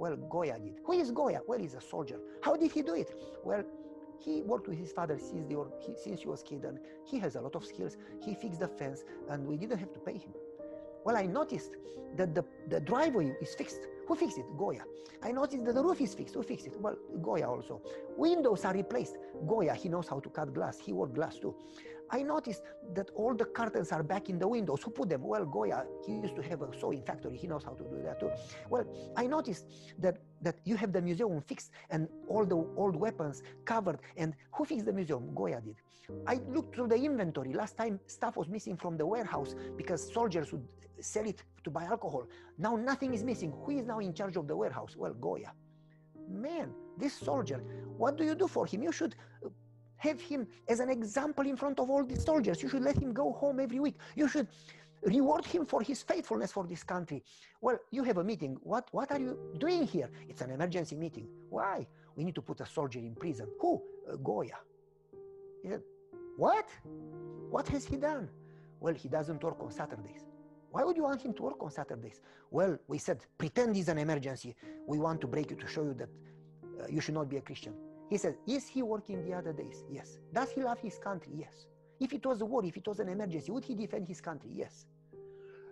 Well, 0.02 0.18
Goia 0.18 0.58
did. 0.60 0.80
Who 0.84 0.94
is 0.94 1.12
Goia? 1.12 1.42
Well, 1.48 1.60
he's 1.60 1.76
a 1.76 1.80
soldier. 1.80 2.20
How 2.42 2.56
did 2.56 2.72
he 2.72 2.82
do 2.82 2.96
it? 2.96 3.14
Well, 3.44 3.64
he 4.18 4.42
worked 4.42 4.68
with 4.68 4.80
his 4.80 4.92
father 4.92 5.20
since, 5.20 5.54
were, 5.54 5.68
he, 5.80 5.94
since 5.96 6.22
he 6.22 6.28
was 6.28 6.42
kid 6.42 6.66
and 6.66 6.80
he 7.06 7.20
has 7.20 7.36
a 7.36 7.42
lot 7.42 7.56
of 7.56 7.64
skills. 7.64 7.98
He 8.20 8.34
fixed 8.34 8.62
the 8.62 8.68
fence 8.68 9.04
and 9.30 9.46
we 9.46 9.58
didn't 9.58 9.78
have 9.78 9.94
to 9.94 10.00
pay 10.00 10.14
him. 10.14 10.34
Well, 11.06 11.16
I 11.16 11.28
noticed 11.28 11.74
that 12.16 12.34
the, 12.34 12.44
the 12.68 12.80
driveway 12.80 13.36
is 13.42 13.54
fixed. 13.54 13.82
Who 14.08 14.16
fixed 14.16 14.40
it? 14.40 14.46
Goia. 14.58 14.82
I 15.22 15.32
noticed 15.32 15.66
that 15.66 15.76
the 15.76 15.84
roof 15.84 16.02
is 16.02 16.16
fixed. 16.16 16.34
Who 16.34 16.42
fixed 16.42 16.66
it? 16.66 16.82
Well, 16.82 16.96
Goia 17.22 17.48
also. 17.48 17.80
Windows 18.18 18.66
are 18.66 18.74
replaced. 18.74 19.18
Goia, 19.46 19.76
he 19.76 19.88
knows 19.88 20.08
how 20.08 20.20
to 20.20 20.30
cut 20.30 20.52
glass. 20.52 20.80
He 20.80 20.94
worked 20.94 21.14
glass 21.14 21.38
too. 21.38 21.54
I 22.12 22.21
noticed 22.24 22.63
that 22.93 23.10
all 23.15 23.34
the 23.34 23.45
curtains 23.45 23.91
are 23.91 24.04
back 24.04 24.30
in 24.30 24.38
the 24.38 24.47
windows. 24.47 24.84
Who 24.84 24.91
put 24.91 25.10
them? 25.10 25.24
Well, 25.24 25.45
Goia, 25.45 25.86
he 26.06 26.13
used 26.13 26.36
to 26.36 26.41
have 26.41 26.62
a 26.62 26.67
sewing 26.78 27.04
factory. 27.04 27.38
He 27.38 27.47
knows 27.47 27.63
how 27.63 27.71
to 27.71 27.84
do 27.84 28.02
that 28.04 28.19
too. 28.19 28.32
Well, 28.69 28.86
I 29.15 29.28
noticed 29.28 29.65
that, 30.00 30.17
that 30.41 30.58
you 30.65 30.76
have 30.76 30.91
the 30.91 31.02
museum 31.02 31.41
fixed 31.41 31.71
and 31.89 32.10
all 32.28 32.45
the 32.45 32.58
old 32.76 32.95
weapons 32.97 33.43
covered. 33.63 34.00
And 34.17 34.34
who 34.52 34.65
fixed 34.65 34.86
the 34.86 34.93
museum? 34.93 35.30
Goia 35.34 35.63
did. 35.63 35.78
I 36.28 36.41
looked 36.50 36.76
through 36.76 36.89
the 36.89 36.95
inventory. 36.95 37.54
Last 37.54 37.78
time 37.78 38.00
stuff 38.08 38.36
was 38.36 38.50
missing 38.50 38.76
from 38.76 38.97
the 38.97 39.06
warehouse 39.06 39.56
because 39.78 40.12
soldiers 40.12 40.52
would 40.52 40.67
sell 41.00 41.26
it 41.26 41.41
to 41.63 41.69
buy 41.69 41.86
alcohol. 41.86 42.28
Now 42.58 42.76
nothing 42.76 43.13
is 43.13 43.24
missing. 43.24 43.54
Who 43.63 43.71
is 43.71 43.86
now 43.86 44.00
in 44.00 44.13
charge 44.13 44.36
of 44.36 44.47
the 44.47 44.56
warehouse? 44.56 44.95
Well, 44.97 45.13
Goia. 45.13 45.52
Man, 46.30 46.74
this 46.97 47.13
soldier, 47.13 47.63
what 47.97 48.17
do 48.17 48.24
you 48.24 48.36
do 48.36 48.47
for 48.47 48.65
him? 48.65 48.84
You 48.84 48.91
should 48.91 49.15
have 50.02 50.20
him 50.20 50.48
as 50.68 50.80
an 50.80 50.90
example 50.90 51.46
in 51.46 51.56
front 51.56 51.80
of 51.80 51.90
all 51.90 52.04
the 52.04 52.20
soldiers. 52.20 52.62
You 52.64 52.70
should 52.70 52.82
let 52.82 52.98
him 52.98 53.14
go 53.14 53.32
home 53.34 53.60
every 53.60 53.80
week. 53.80 53.98
You 54.16 54.28
should 54.28 54.48
reward 55.04 55.46
him 55.46 55.66
for 55.66 55.82
his 55.82 56.02
faithfulness 56.02 56.52
for 56.52 56.66
this 56.66 56.84
country. 56.84 57.24
Well, 57.62 57.78
you 57.92 58.04
have 58.04 58.18
a 58.18 58.24
meeting. 58.24 58.58
What, 58.64 58.88
what 58.92 59.12
are 59.12 59.20
you 59.20 59.38
doing 59.60 59.84
here? 59.86 60.10
It's 60.28 60.42
an 60.42 60.50
emergency 60.50 60.96
meeting. 60.96 61.28
Why? 61.50 61.86
We 62.16 62.24
need 62.24 62.34
to 62.36 62.42
put 62.42 62.62
a 62.62 62.66
soldier 62.66 62.98
in 62.98 63.14
prison. 63.14 63.48
Who? 63.60 63.82
Uh, 64.12 64.16
Goia. 64.18 64.58
He 65.62 65.70
said, 65.70 65.84
What? 66.36 66.68
What 67.52 67.68
has 67.68 67.86
he 67.86 67.98
done? 67.98 68.28
Well, 68.80 68.96
he 68.96 69.08
doesn't 69.08 69.44
work 69.44 69.62
on 69.62 69.72
Saturdays. 69.72 70.26
Why 70.72 70.84
would 70.84 70.98
you 70.98 71.04
want 71.04 71.22
him 71.22 71.34
to 71.34 71.44
work 71.44 71.62
on 71.62 71.70
Saturdays? 71.70 72.22
Well, 72.50 72.80
we 72.88 72.98
said, 72.98 73.20
pretend 73.38 73.78
it's 73.78 73.90
an 73.90 74.00
emergency. 74.00 74.56
We 74.88 74.98
want 74.98 75.22
to 75.22 75.28
break 75.28 75.52
you 75.52 75.58
to 75.58 75.68
show 75.68 75.84
you 75.84 75.94
that 75.94 76.10
uh, 76.10 76.88
you 76.90 77.02
should 77.02 77.14
not 77.14 77.30
be 77.30 77.38
a 77.38 77.42
Christian. 77.42 77.74
He 78.12 78.17
says, 78.17 78.36
Is 78.45 78.67
he 78.67 78.84
working 78.84 79.24
the 79.28 79.34
other 79.34 79.54
days? 79.54 79.84
Yes. 79.89 80.19
Does 80.34 80.52
he 80.52 80.62
love 80.62 80.80
his 80.80 80.97
country? 81.00 81.32
Yes. 81.36 81.65
If 82.00 82.13
it 82.13 82.26
was 82.26 82.41
a 82.41 82.45
war, 82.45 82.63
if 82.65 82.76
it 82.76 82.86
was 82.88 83.00
an 83.00 83.08
emergency, 83.08 83.52
would 83.52 83.63
he 83.63 83.74
defend 83.74 84.08
his 84.08 84.19
country? 84.19 84.52
Yes. 84.54 84.86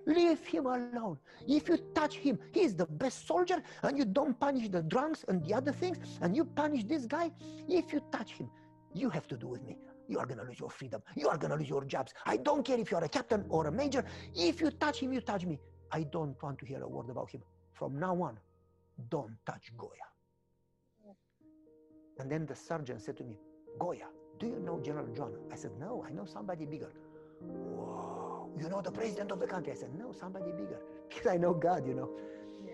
Leave 0.05 0.39
him 0.47 0.65
alone. 0.65 1.17
If 1.47 1.67
you 1.67 1.77
touch 1.93 2.15
him, 2.15 2.39
he 2.53 2.61
is 2.61 2.75
the 2.75 2.85
best 2.85 3.27
soldier, 3.27 3.61
and 3.83 3.97
you 3.97 4.05
don't 4.05 4.39
punish 4.39 4.69
the 4.69 4.81
drunks 4.81 5.25
and 5.27 5.43
the 5.45 5.53
other 5.53 5.73
things, 5.73 5.97
and 6.21 6.35
you 6.35 6.45
punish 6.45 6.85
this 6.85 7.05
guy. 7.05 7.29
If 7.67 7.91
you 7.91 8.01
touch 8.11 8.31
him, 8.31 8.49
you 8.93 9.09
have 9.09 9.27
to 9.27 9.37
do 9.37 9.47
with 9.47 9.63
me 9.63 9.77
you 10.07 10.17
are 10.17 10.25
going 10.25 10.39
to 10.39 10.43
lose 10.43 10.59
your 10.59 10.71
freedom. 10.71 11.01
You 11.15 11.27
are 11.29 11.37
going 11.37 11.51
to 11.51 11.57
lose 11.57 11.69
your 11.69 11.85
jobs. 11.85 12.13
I 12.25 12.37
don't 12.37 12.65
care 12.65 12.79
if 12.79 12.89
you 12.89 12.97
are 12.97 13.03
a 13.03 13.09
captain 13.09 13.45
or 13.47 13.67
a 13.67 13.71
major. 13.71 14.03
If 14.35 14.59
you 14.59 14.71
touch 14.71 15.01
him, 15.01 15.13
you 15.13 15.21
touch 15.21 15.45
me. 15.45 15.59
I 15.91 16.01
don't 16.01 16.41
want 16.41 16.57
to 16.59 16.65
hear 16.65 16.81
a 16.81 16.87
word 16.87 17.11
about 17.11 17.29
him. 17.29 17.43
From 17.73 17.99
now 17.99 18.19
on, 18.19 18.39
don't 19.09 19.35
touch 19.45 19.71
Goia. 19.77 20.09
And 22.19 22.29
then 22.29 22.45
the 22.45 22.55
sergeant 22.55 23.01
said 23.01 23.17
to 23.17 23.23
me, 23.23 23.37
Goia, 23.79 24.07
do 24.39 24.47
you 24.47 24.59
know 24.59 24.79
General 24.81 25.07
John? 25.15 25.31
I 25.51 25.55
said, 25.55 25.71
no, 25.79 26.05
I 26.07 26.11
know 26.11 26.25
somebody 26.25 26.65
bigger. 26.65 26.91
Whoa, 27.41 28.49
you 28.59 28.69
know 28.69 28.81
the 28.81 28.91
president 28.91 29.31
of 29.31 29.39
the 29.39 29.47
country? 29.47 29.71
I 29.71 29.75
said, 29.75 29.95
no, 29.97 30.11
somebody 30.11 30.51
bigger. 30.51 30.79
Because 31.09 31.27
I 31.27 31.37
know 31.37 31.53
God, 31.53 31.87
you 31.87 31.95
know. 31.95 32.09
Yeah. 32.63 32.73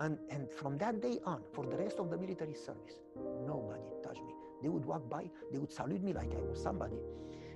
And, 0.00 0.18
and 0.30 0.50
from 0.50 0.78
that 0.78 1.02
day 1.02 1.18
on, 1.26 1.42
for 1.52 1.66
the 1.66 1.76
rest 1.76 1.98
of 1.98 2.10
the 2.10 2.16
military 2.16 2.54
service, 2.54 3.00
nobody 3.46 3.82
touched 4.02 4.22
me. 4.22 4.32
They 4.62 4.68
would 4.68 4.84
walk 4.86 5.08
by, 5.10 5.28
they 5.52 5.58
would 5.58 5.72
salute 5.72 6.02
me 6.02 6.12
like 6.12 6.32
I 6.32 6.40
was 6.40 6.62
somebody. 6.62 6.96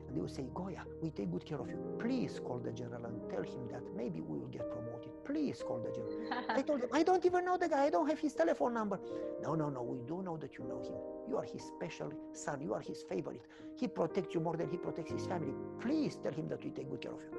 And 0.09 0.17
they 0.17 0.21
would 0.23 0.31
say, 0.31 0.47
Goia, 0.55 0.85
we 1.03 1.11
take 1.11 1.31
good 1.31 1.45
care 1.45 1.61
of 1.61 1.69
you. 1.69 1.79
Please 1.99 2.41
call 2.43 2.59
the 2.59 2.73
general 2.73 3.05
and 3.05 3.31
tell 3.31 3.43
him 3.43 3.69
that 3.71 3.83
maybe 3.95 4.23
we 4.23 4.39
will 4.39 4.49
get 4.49 4.71
promoted. 4.71 5.11
Please 5.25 5.63
call 5.63 5.79
the 5.79 5.91
general. 5.91 6.45
I 6.49 6.63
told 6.63 6.81
him, 6.81 6.89
I 6.93 7.03
don't 7.03 7.25
even 7.27 7.45
know 7.45 7.59
the 7.59 7.69
guy. 7.69 7.85
I 7.85 7.91
don't 7.91 8.09
have 8.09 8.19
his 8.19 8.33
telephone 8.33 8.73
number. 8.73 8.99
No, 9.43 9.55
no, 9.55 9.69
no. 9.69 9.83
We 9.83 9.99
do 10.07 10.23
know 10.23 10.39
that 10.39 10.57
you 10.57 10.65
know 10.65 10.81
him. 10.81 10.95
You 11.29 11.37
are 11.37 11.45
his 11.45 11.63
special 11.63 12.11
son. 12.33 12.63
You 12.63 12.73
are 12.73 12.81
his 12.81 13.03
favorite. 13.03 13.43
He 13.77 13.87
protects 13.87 14.35
you 14.35 14.41
more 14.41 14.57
than 14.57 14.71
he 14.71 14.79
protects 14.79 15.13
his 15.13 15.27
family. 15.27 15.53
Please 15.79 16.17
tell 16.17 16.33
him 16.33 16.49
that 16.49 16.65
we 16.65 16.71
take 16.71 16.89
good 16.89 17.03
care 17.03 17.13
of 17.13 17.21
you. 17.21 17.39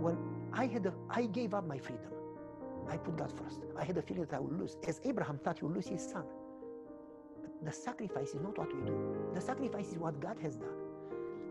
When 0.00 0.16
I 0.54 0.66
had, 0.66 0.86
a, 0.86 0.94
I 1.10 1.26
gave 1.26 1.52
up 1.52 1.66
my 1.66 1.78
freedom. 1.78 2.10
I 2.88 2.96
put 2.96 3.16
God 3.18 3.32
first. 3.36 3.60
I 3.78 3.84
had 3.84 3.98
a 3.98 4.02
feeling 4.02 4.24
that 4.24 4.36
I 4.36 4.40
would 4.40 4.58
lose, 4.58 4.76
as 4.88 5.00
Abraham 5.04 5.38
thought 5.38 5.58
he 5.58 5.64
would 5.66 5.74
lose 5.74 5.88
his 5.88 6.02
son 6.02 6.24
the 7.64 7.72
sacrifice 7.72 8.34
is 8.34 8.42
not 8.42 8.58
what 8.58 8.74
we 8.74 8.82
do. 8.82 9.16
The 9.34 9.40
sacrifice 9.40 9.88
is 9.88 9.98
what 9.98 10.20
God 10.20 10.38
has 10.42 10.56
done. 10.56 10.83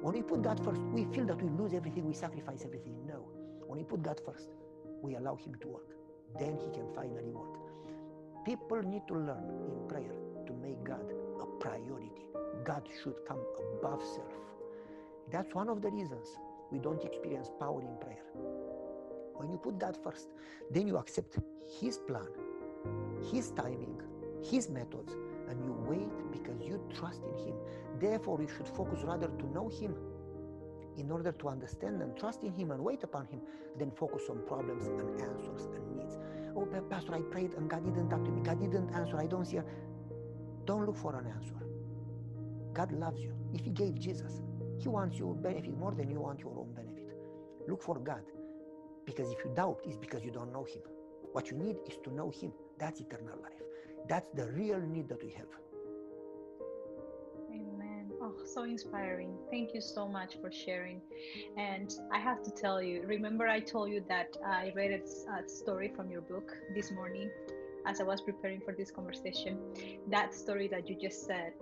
When 0.04 0.16
we 0.16 0.22
put 0.22 0.42
God 0.42 0.60
first, 0.66 0.82
we 0.92 1.06
feel 1.06 1.26
that 1.28 1.42
we 1.42 1.50
lose 1.50 1.74
everything, 1.74 2.06
we 2.06 2.14
sacrifice 2.14 2.64
everything. 2.66 2.94
No. 3.08 3.26
When 3.66 3.80
we 3.80 3.86
put 3.86 4.04
God 4.04 4.20
first, 4.26 4.50
we 5.02 5.16
allow 5.16 5.36
Him 5.36 5.56
to 5.62 5.68
work. 5.70 5.96
Then 6.38 6.58
He 6.58 6.70
can 6.78 6.94
finally 6.94 7.32
work. 7.32 7.56
People 8.46 8.82
need 8.84 9.04
to 9.08 9.14
learn 9.14 9.46
in 9.66 9.88
prayer 9.88 10.12
to 10.46 10.54
make 10.62 10.84
God 10.84 11.10
a 11.40 11.46
priority. 11.62 12.28
God 12.66 12.84
should 13.02 13.16
come 13.26 13.40
above 13.80 14.04
self. 14.04 14.34
That's 15.32 15.56
one 15.56 15.70
of 15.70 15.82
the 15.82 15.90
reasons 15.90 16.28
we 16.70 16.80
don't 16.80 17.02
experience 17.06 17.50
power 17.58 17.80
in 17.80 17.96
prayer. 18.02 18.26
When 19.36 19.50
you 19.50 19.58
put 19.58 19.80
God 19.80 19.98
first, 20.04 20.28
then 20.70 20.86
you 20.86 20.98
accept 20.98 21.38
His 21.80 21.98
plan, 22.00 22.28
His 23.32 23.52
timing, 23.52 24.02
His 24.44 24.70
methods, 24.70 25.16
and 25.50 25.64
you 25.64 25.74
wait 25.88 26.32
because 26.32 26.62
you 26.62 26.82
trust 26.94 27.22
in 27.24 27.46
Him. 27.46 27.56
Therefore, 28.00 28.42
you 28.42 28.48
should 28.48 28.68
focus 28.68 29.02
rather 29.04 29.28
to 29.28 29.46
know 29.54 29.70
Him 29.70 29.96
in 30.98 31.12
order 31.12 31.32
to 31.32 31.48
understand 31.48 32.02
and 32.02 32.16
trust 32.18 32.44
in 32.44 32.54
Him 32.54 32.72
and 32.72 32.84
wait 32.84 33.04
upon 33.04 33.26
Him 33.28 33.42
than 33.78 33.92
focus 33.92 34.24
on 34.30 34.42
problems 34.48 34.88
and 34.88 35.22
answers 35.22 35.68
and 35.76 35.98
needs. 35.98 36.18
Oh, 36.56 36.66
Pastor, 36.90 37.16
I 37.16 37.22
prayed 37.22 37.54
and 37.56 37.70
God 37.70 37.84
didn't 37.84 38.10
talk 38.10 38.24
to 38.24 38.32
me. 38.32 38.42
God 38.42 38.60
didn't 38.60 38.94
answer. 38.94 39.18
I 39.18 39.26
don't 39.26 39.46
see. 39.46 39.58
A... 39.58 39.66
Don't 40.66 40.86
look 40.86 40.98
for 40.98 41.16
an 41.18 41.28
answer. 41.28 41.56
God 42.74 42.92
loves 42.92 43.20
you. 43.20 43.34
If 43.54 43.66
He 43.66 43.72
gave 43.72 44.00
Jesus, 44.00 44.42
He 44.80 44.88
wants 44.88 45.18
your 45.18 45.34
benefit 45.36 45.78
more 45.78 45.94
than 45.94 46.10
you 46.10 46.20
want 46.20 46.40
your 46.40 46.58
own 46.58 46.74
benefit. 46.74 47.18
Look 47.68 47.82
for 47.82 48.00
God. 48.00 48.24
Because 49.06 49.32
if 49.32 49.40
you 49.44 49.52
doubt, 49.56 49.80
it's 49.86 49.98
because 49.98 50.24
you 50.24 50.32
don't 50.32 50.54
know 50.54 50.64
Him. 50.64 50.82
What 51.32 51.50
you 51.50 51.58
need 51.58 51.78
is 51.88 51.98
to 52.04 52.14
know 52.14 52.30
Him. 52.30 52.54
That's 52.78 53.02
eternal 53.02 53.38
life. 53.42 53.63
That's 54.08 54.30
the 54.32 54.48
real 54.48 54.80
need 54.80 55.10
that 55.10 55.24
we 55.24 55.32
have. 55.32 55.48
Amen. 57.50 58.12
Oh, 58.22 58.34
so 58.46 58.64
inspiring. 58.64 59.38
Thank 59.50 59.74
you 59.74 59.82
so 59.82 60.08
much 60.08 60.36
for 60.42 60.52
sharing. 60.52 61.02
And 61.58 61.94
I 62.12 62.20
have 62.20 62.44
to 62.44 62.52
tell 62.52 62.82
you, 62.82 63.04
remember 63.06 63.48
I 63.48 63.60
told 63.60 63.92
you 63.92 64.04
that 64.10 64.36
I 64.46 64.72
read 64.76 64.92
a 64.92 65.50
story 65.50 65.92
from 65.96 66.12
your 66.12 66.22
book 66.22 66.52
this 66.76 66.92
morning 66.92 67.30
as 67.86 68.00
I 68.00 68.04
was 68.04 68.22
preparing 68.22 68.62
for 68.62 68.74
this 68.74 68.92
conversation. 68.92 69.58
That 70.10 70.34
story 70.34 70.68
that 70.70 70.90
you 70.90 70.96
just 71.00 71.26
said, 71.26 71.54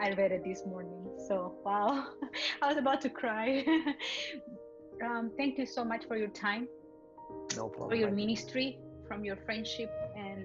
I 0.00 0.12
read 0.12 0.32
it 0.32 0.44
this 0.44 0.64
morning. 0.66 1.08
So, 1.26 1.54
wow, 1.64 2.06
I 2.62 2.68
was 2.68 2.76
about 2.76 3.00
to 3.02 3.10
cry. 3.10 3.64
um, 5.04 5.32
thank 5.36 5.58
you 5.58 5.66
so 5.66 5.84
much 5.84 6.04
for 6.06 6.16
your 6.16 6.28
time 6.28 6.68
no 7.56 7.68
problem. 7.68 7.90
for 7.90 7.96
your 7.96 8.10
ministry, 8.10 8.78
from 9.06 9.24
your 9.24 9.36
friendship, 9.36 9.90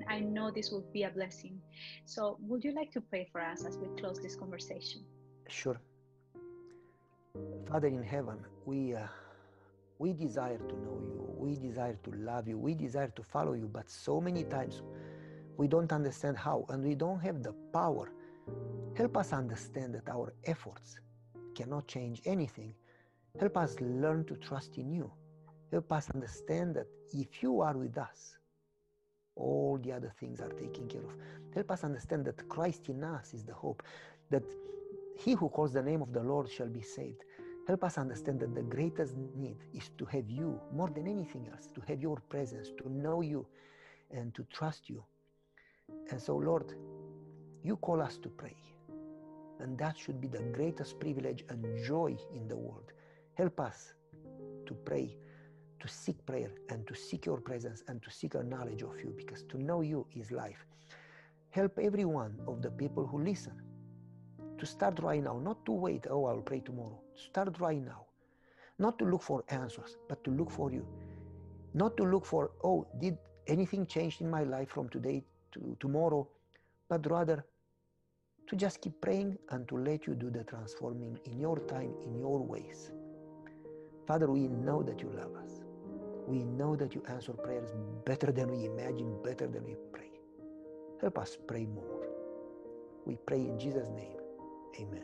I 0.10 0.20
know 0.20 0.52
this 0.52 0.72
will 0.72 0.86
be 0.94 1.04
a 1.04 1.10
blessing. 1.10 1.60
So, 2.06 2.38
would 2.42 2.64
you 2.64 2.74
like 2.74 2.92
to 2.94 3.02
pray 3.02 3.28
for 3.32 3.42
us 3.42 3.66
as 3.66 3.78
we 3.78 3.88
close 4.00 4.20
this 4.20 4.36
conversation? 4.36 5.02
Sure. 5.48 5.80
Father 7.68 7.88
in 7.88 8.04
heaven, 8.04 8.38
we 8.66 8.96
uh, 8.96 9.08
we 10.00 10.14
desire 10.14 10.58
to 10.58 10.76
know 10.82 11.00
you. 11.02 11.26
We 11.38 11.56
desire 11.56 11.98
to 12.04 12.12
love 12.12 12.48
you. 12.48 12.58
We 12.58 12.74
desire 12.74 13.12
to 13.16 13.24
follow 13.24 13.54
you, 13.54 13.70
but 13.72 13.90
so 13.90 14.22
many 14.22 14.44
times 14.44 14.82
we 15.58 15.68
don't 15.68 15.92
understand 15.92 16.38
how, 16.38 16.66
and 16.70 16.84
we 16.84 16.96
don't 16.96 17.20
have 17.20 17.44
the 17.44 17.54
power. 17.74 18.12
Help 18.96 19.18
us 19.18 19.34
understand 19.34 19.96
that 19.96 20.10
our 20.10 20.34
efforts 20.46 21.00
cannot 21.56 21.88
change 21.88 22.22
anything. 22.26 22.74
Help 23.40 23.58
us 23.58 23.76
learn 23.82 24.26
to 24.26 24.36
trust 24.36 24.78
in 24.78 24.92
you. 24.92 25.12
Help 25.72 25.92
us 25.92 26.10
understand 26.14 26.76
that 26.76 26.88
if 27.12 27.42
you 27.42 27.62
are 27.62 27.76
with 27.76 27.98
us, 27.98 28.38
all 29.36 29.80
the 29.82 29.92
other 29.92 30.14
things 30.20 30.40
are 30.42 30.50
taken 30.50 30.88
care 30.88 31.02
of. 31.02 31.16
Help 31.54 31.72
us 31.72 31.84
understand 31.84 32.26
that 32.26 32.48
Christ 32.50 32.90
in 32.90 33.04
us 33.04 33.34
is 33.34 33.44
the 33.44 33.54
hope, 33.54 33.84
that 34.30 34.44
he 35.18 35.34
who 35.34 35.50
calls 35.50 35.74
the 35.74 35.82
name 35.82 36.02
of 36.02 36.14
the 36.14 36.22
Lord 36.22 36.50
shall 36.50 36.68
be 36.68 36.82
saved. 36.82 37.24
Help 37.68 37.84
us 37.84 37.98
understand 37.98 38.40
that 38.42 38.54
the 38.54 38.62
greatest 38.62 39.16
need 39.36 39.58
is 39.74 39.90
to 39.98 40.06
have 40.06 40.30
you 40.30 40.60
more 40.74 40.90
than 40.90 41.08
anything 41.08 41.48
else, 41.52 41.68
to 41.74 41.82
have 41.88 42.02
your 42.02 42.18
presence, 42.30 42.70
to 42.78 42.90
know 42.92 43.22
you, 43.22 43.46
and 44.12 44.34
to 44.36 44.44
trust 44.52 44.90
you. 44.90 45.04
And 46.12 46.22
so, 46.22 46.36
Lord, 46.36 46.76
you 47.64 47.78
call 47.78 48.02
us 48.02 48.18
to 48.18 48.30
pray. 48.30 48.56
And 49.60 49.78
that 49.78 49.98
should 49.98 50.20
be 50.20 50.28
the 50.28 50.42
greatest 50.52 51.00
privilege 51.00 51.46
and 51.50 51.64
joy 51.86 52.18
in 52.36 52.48
the 52.50 52.58
world. 52.58 52.92
Help 53.36 53.60
us 53.62 53.94
to 54.66 54.74
pray 54.74 55.16
to 55.84 55.90
seek 55.90 56.26
prayer 56.26 56.52
and 56.70 56.88
to 56.88 56.96
seek 56.96 57.26
your 57.26 57.42
presence 57.42 57.84
and 57.90 58.02
to 58.02 58.10
seek 58.10 58.36
a 58.36 58.44
knowledge 58.44 58.84
of 58.84 58.98
you 59.02 59.14
because 59.18 59.44
to 59.44 59.62
know 59.62 59.82
you 59.82 60.08
is 60.16 60.32
life. 60.32 60.66
Help 61.50 61.78
every 61.78 62.06
one 62.06 62.40
of 62.48 62.62
the 62.62 62.72
people 62.72 63.06
who 63.06 63.22
listen 63.22 63.52
to 64.58 64.66
start 64.66 64.98
right 65.00 65.22
now, 65.22 65.38
not 65.40 65.66
to 65.66 65.74
wait, 65.74 66.08
oh, 66.10 66.26
I'll 66.26 66.42
pray 66.42 66.62
tomorrow. 66.62 67.02
Start 67.14 67.60
right 67.60 67.84
now. 67.84 68.06
Not 68.80 68.98
to 69.00 69.06
look 69.06 69.22
for 69.22 69.44
answers, 69.50 69.98
but 70.08 70.24
to 70.24 70.32
look 70.32 70.50
for 70.50 70.72
you. 70.72 70.88
Not 71.74 71.98
to 71.98 72.04
look 72.04 72.26
for, 72.26 72.52
oh, 72.64 72.88
did 73.02 73.18
anything 73.48 73.86
change 73.86 74.22
in 74.22 74.30
my 74.30 74.44
life 74.44 74.70
from 74.70 74.88
today 74.88 75.22
to 75.52 75.76
tomorrow, 75.82 76.26
but 76.88 77.12
rather 77.12 77.46
to 78.48 78.56
just 78.56 78.80
keep 78.80 79.02
praying 79.02 79.38
and 79.50 79.68
to 79.68 79.78
let 79.78 80.08
you 80.08 80.16
do 80.16 80.30
the 80.30 80.46
transforming 80.46 81.20
in 81.26 81.42
your 81.42 81.60
time, 81.60 81.94
in 82.06 82.18
your 82.18 82.40
ways. 82.40 82.92
Father, 84.08 84.32
we 84.32 84.48
know 84.48 84.82
that 84.82 85.02
you 85.02 85.12
love 85.14 85.36
us 85.36 85.63
we 86.28 86.44
know 86.44 86.76
that 86.76 86.96
you 86.96 87.04
answer 87.08 87.34
prayers 87.34 87.70
better 88.06 88.32
than 88.32 88.52
we 88.52 88.66
imagine, 88.66 89.16
better 89.24 89.48
than 89.48 89.64
we 89.64 89.76
pray. 89.92 90.12
Help 91.02 91.18
us 91.18 91.38
pray 91.48 91.66
more. 91.66 92.08
We 93.06 93.18
pray 93.26 93.42
in 93.42 93.60
Jesus' 93.60 93.90
name. 93.90 94.18
Amen. 94.80 95.04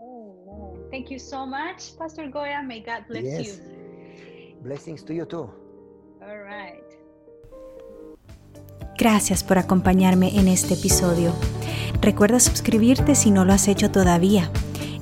Oh, 0.00 0.78
thank 0.90 1.10
you 1.10 1.18
so 1.18 1.46
much, 1.46 1.96
Pastor 1.98 2.28
Goya. 2.28 2.62
May 2.62 2.80
God 2.80 3.04
bless 3.08 3.24
yes. 3.24 3.46
you. 3.46 4.56
Blessings 4.62 5.02
to 5.04 5.14
you 5.14 5.24
too. 5.24 5.50
All 6.22 6.38
right. 6.38 6.82
Gracias 8.98 9.44
por 9.44 9.58
acompañarme 9.58 10.38
en 10.38 10.48
este 10.48 10.74
episodio. 10.74 11.32
Recuerda 12.00 12.40
suscribirte 12.40 13.14
si 13.14 13.30
no 13.30 13.44
lo 13.44 13.52
has 13.52 13.68
hecho 13.68 13.90
todavía. 13.90 14.50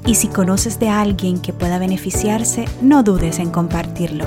Y 0.07 0.17
si 0.17 0.29
conoces 0.29 0.79
de 0.79 0.89
alguien 0.89 1.41
que 1.41 1.53
pueda 1.53 1.79
beneficiarse, 1.79 2.67
no 2.83 3.03
dudes 3.03 3.39
en 3.39 3.51
compartirlo. 3.51 4.27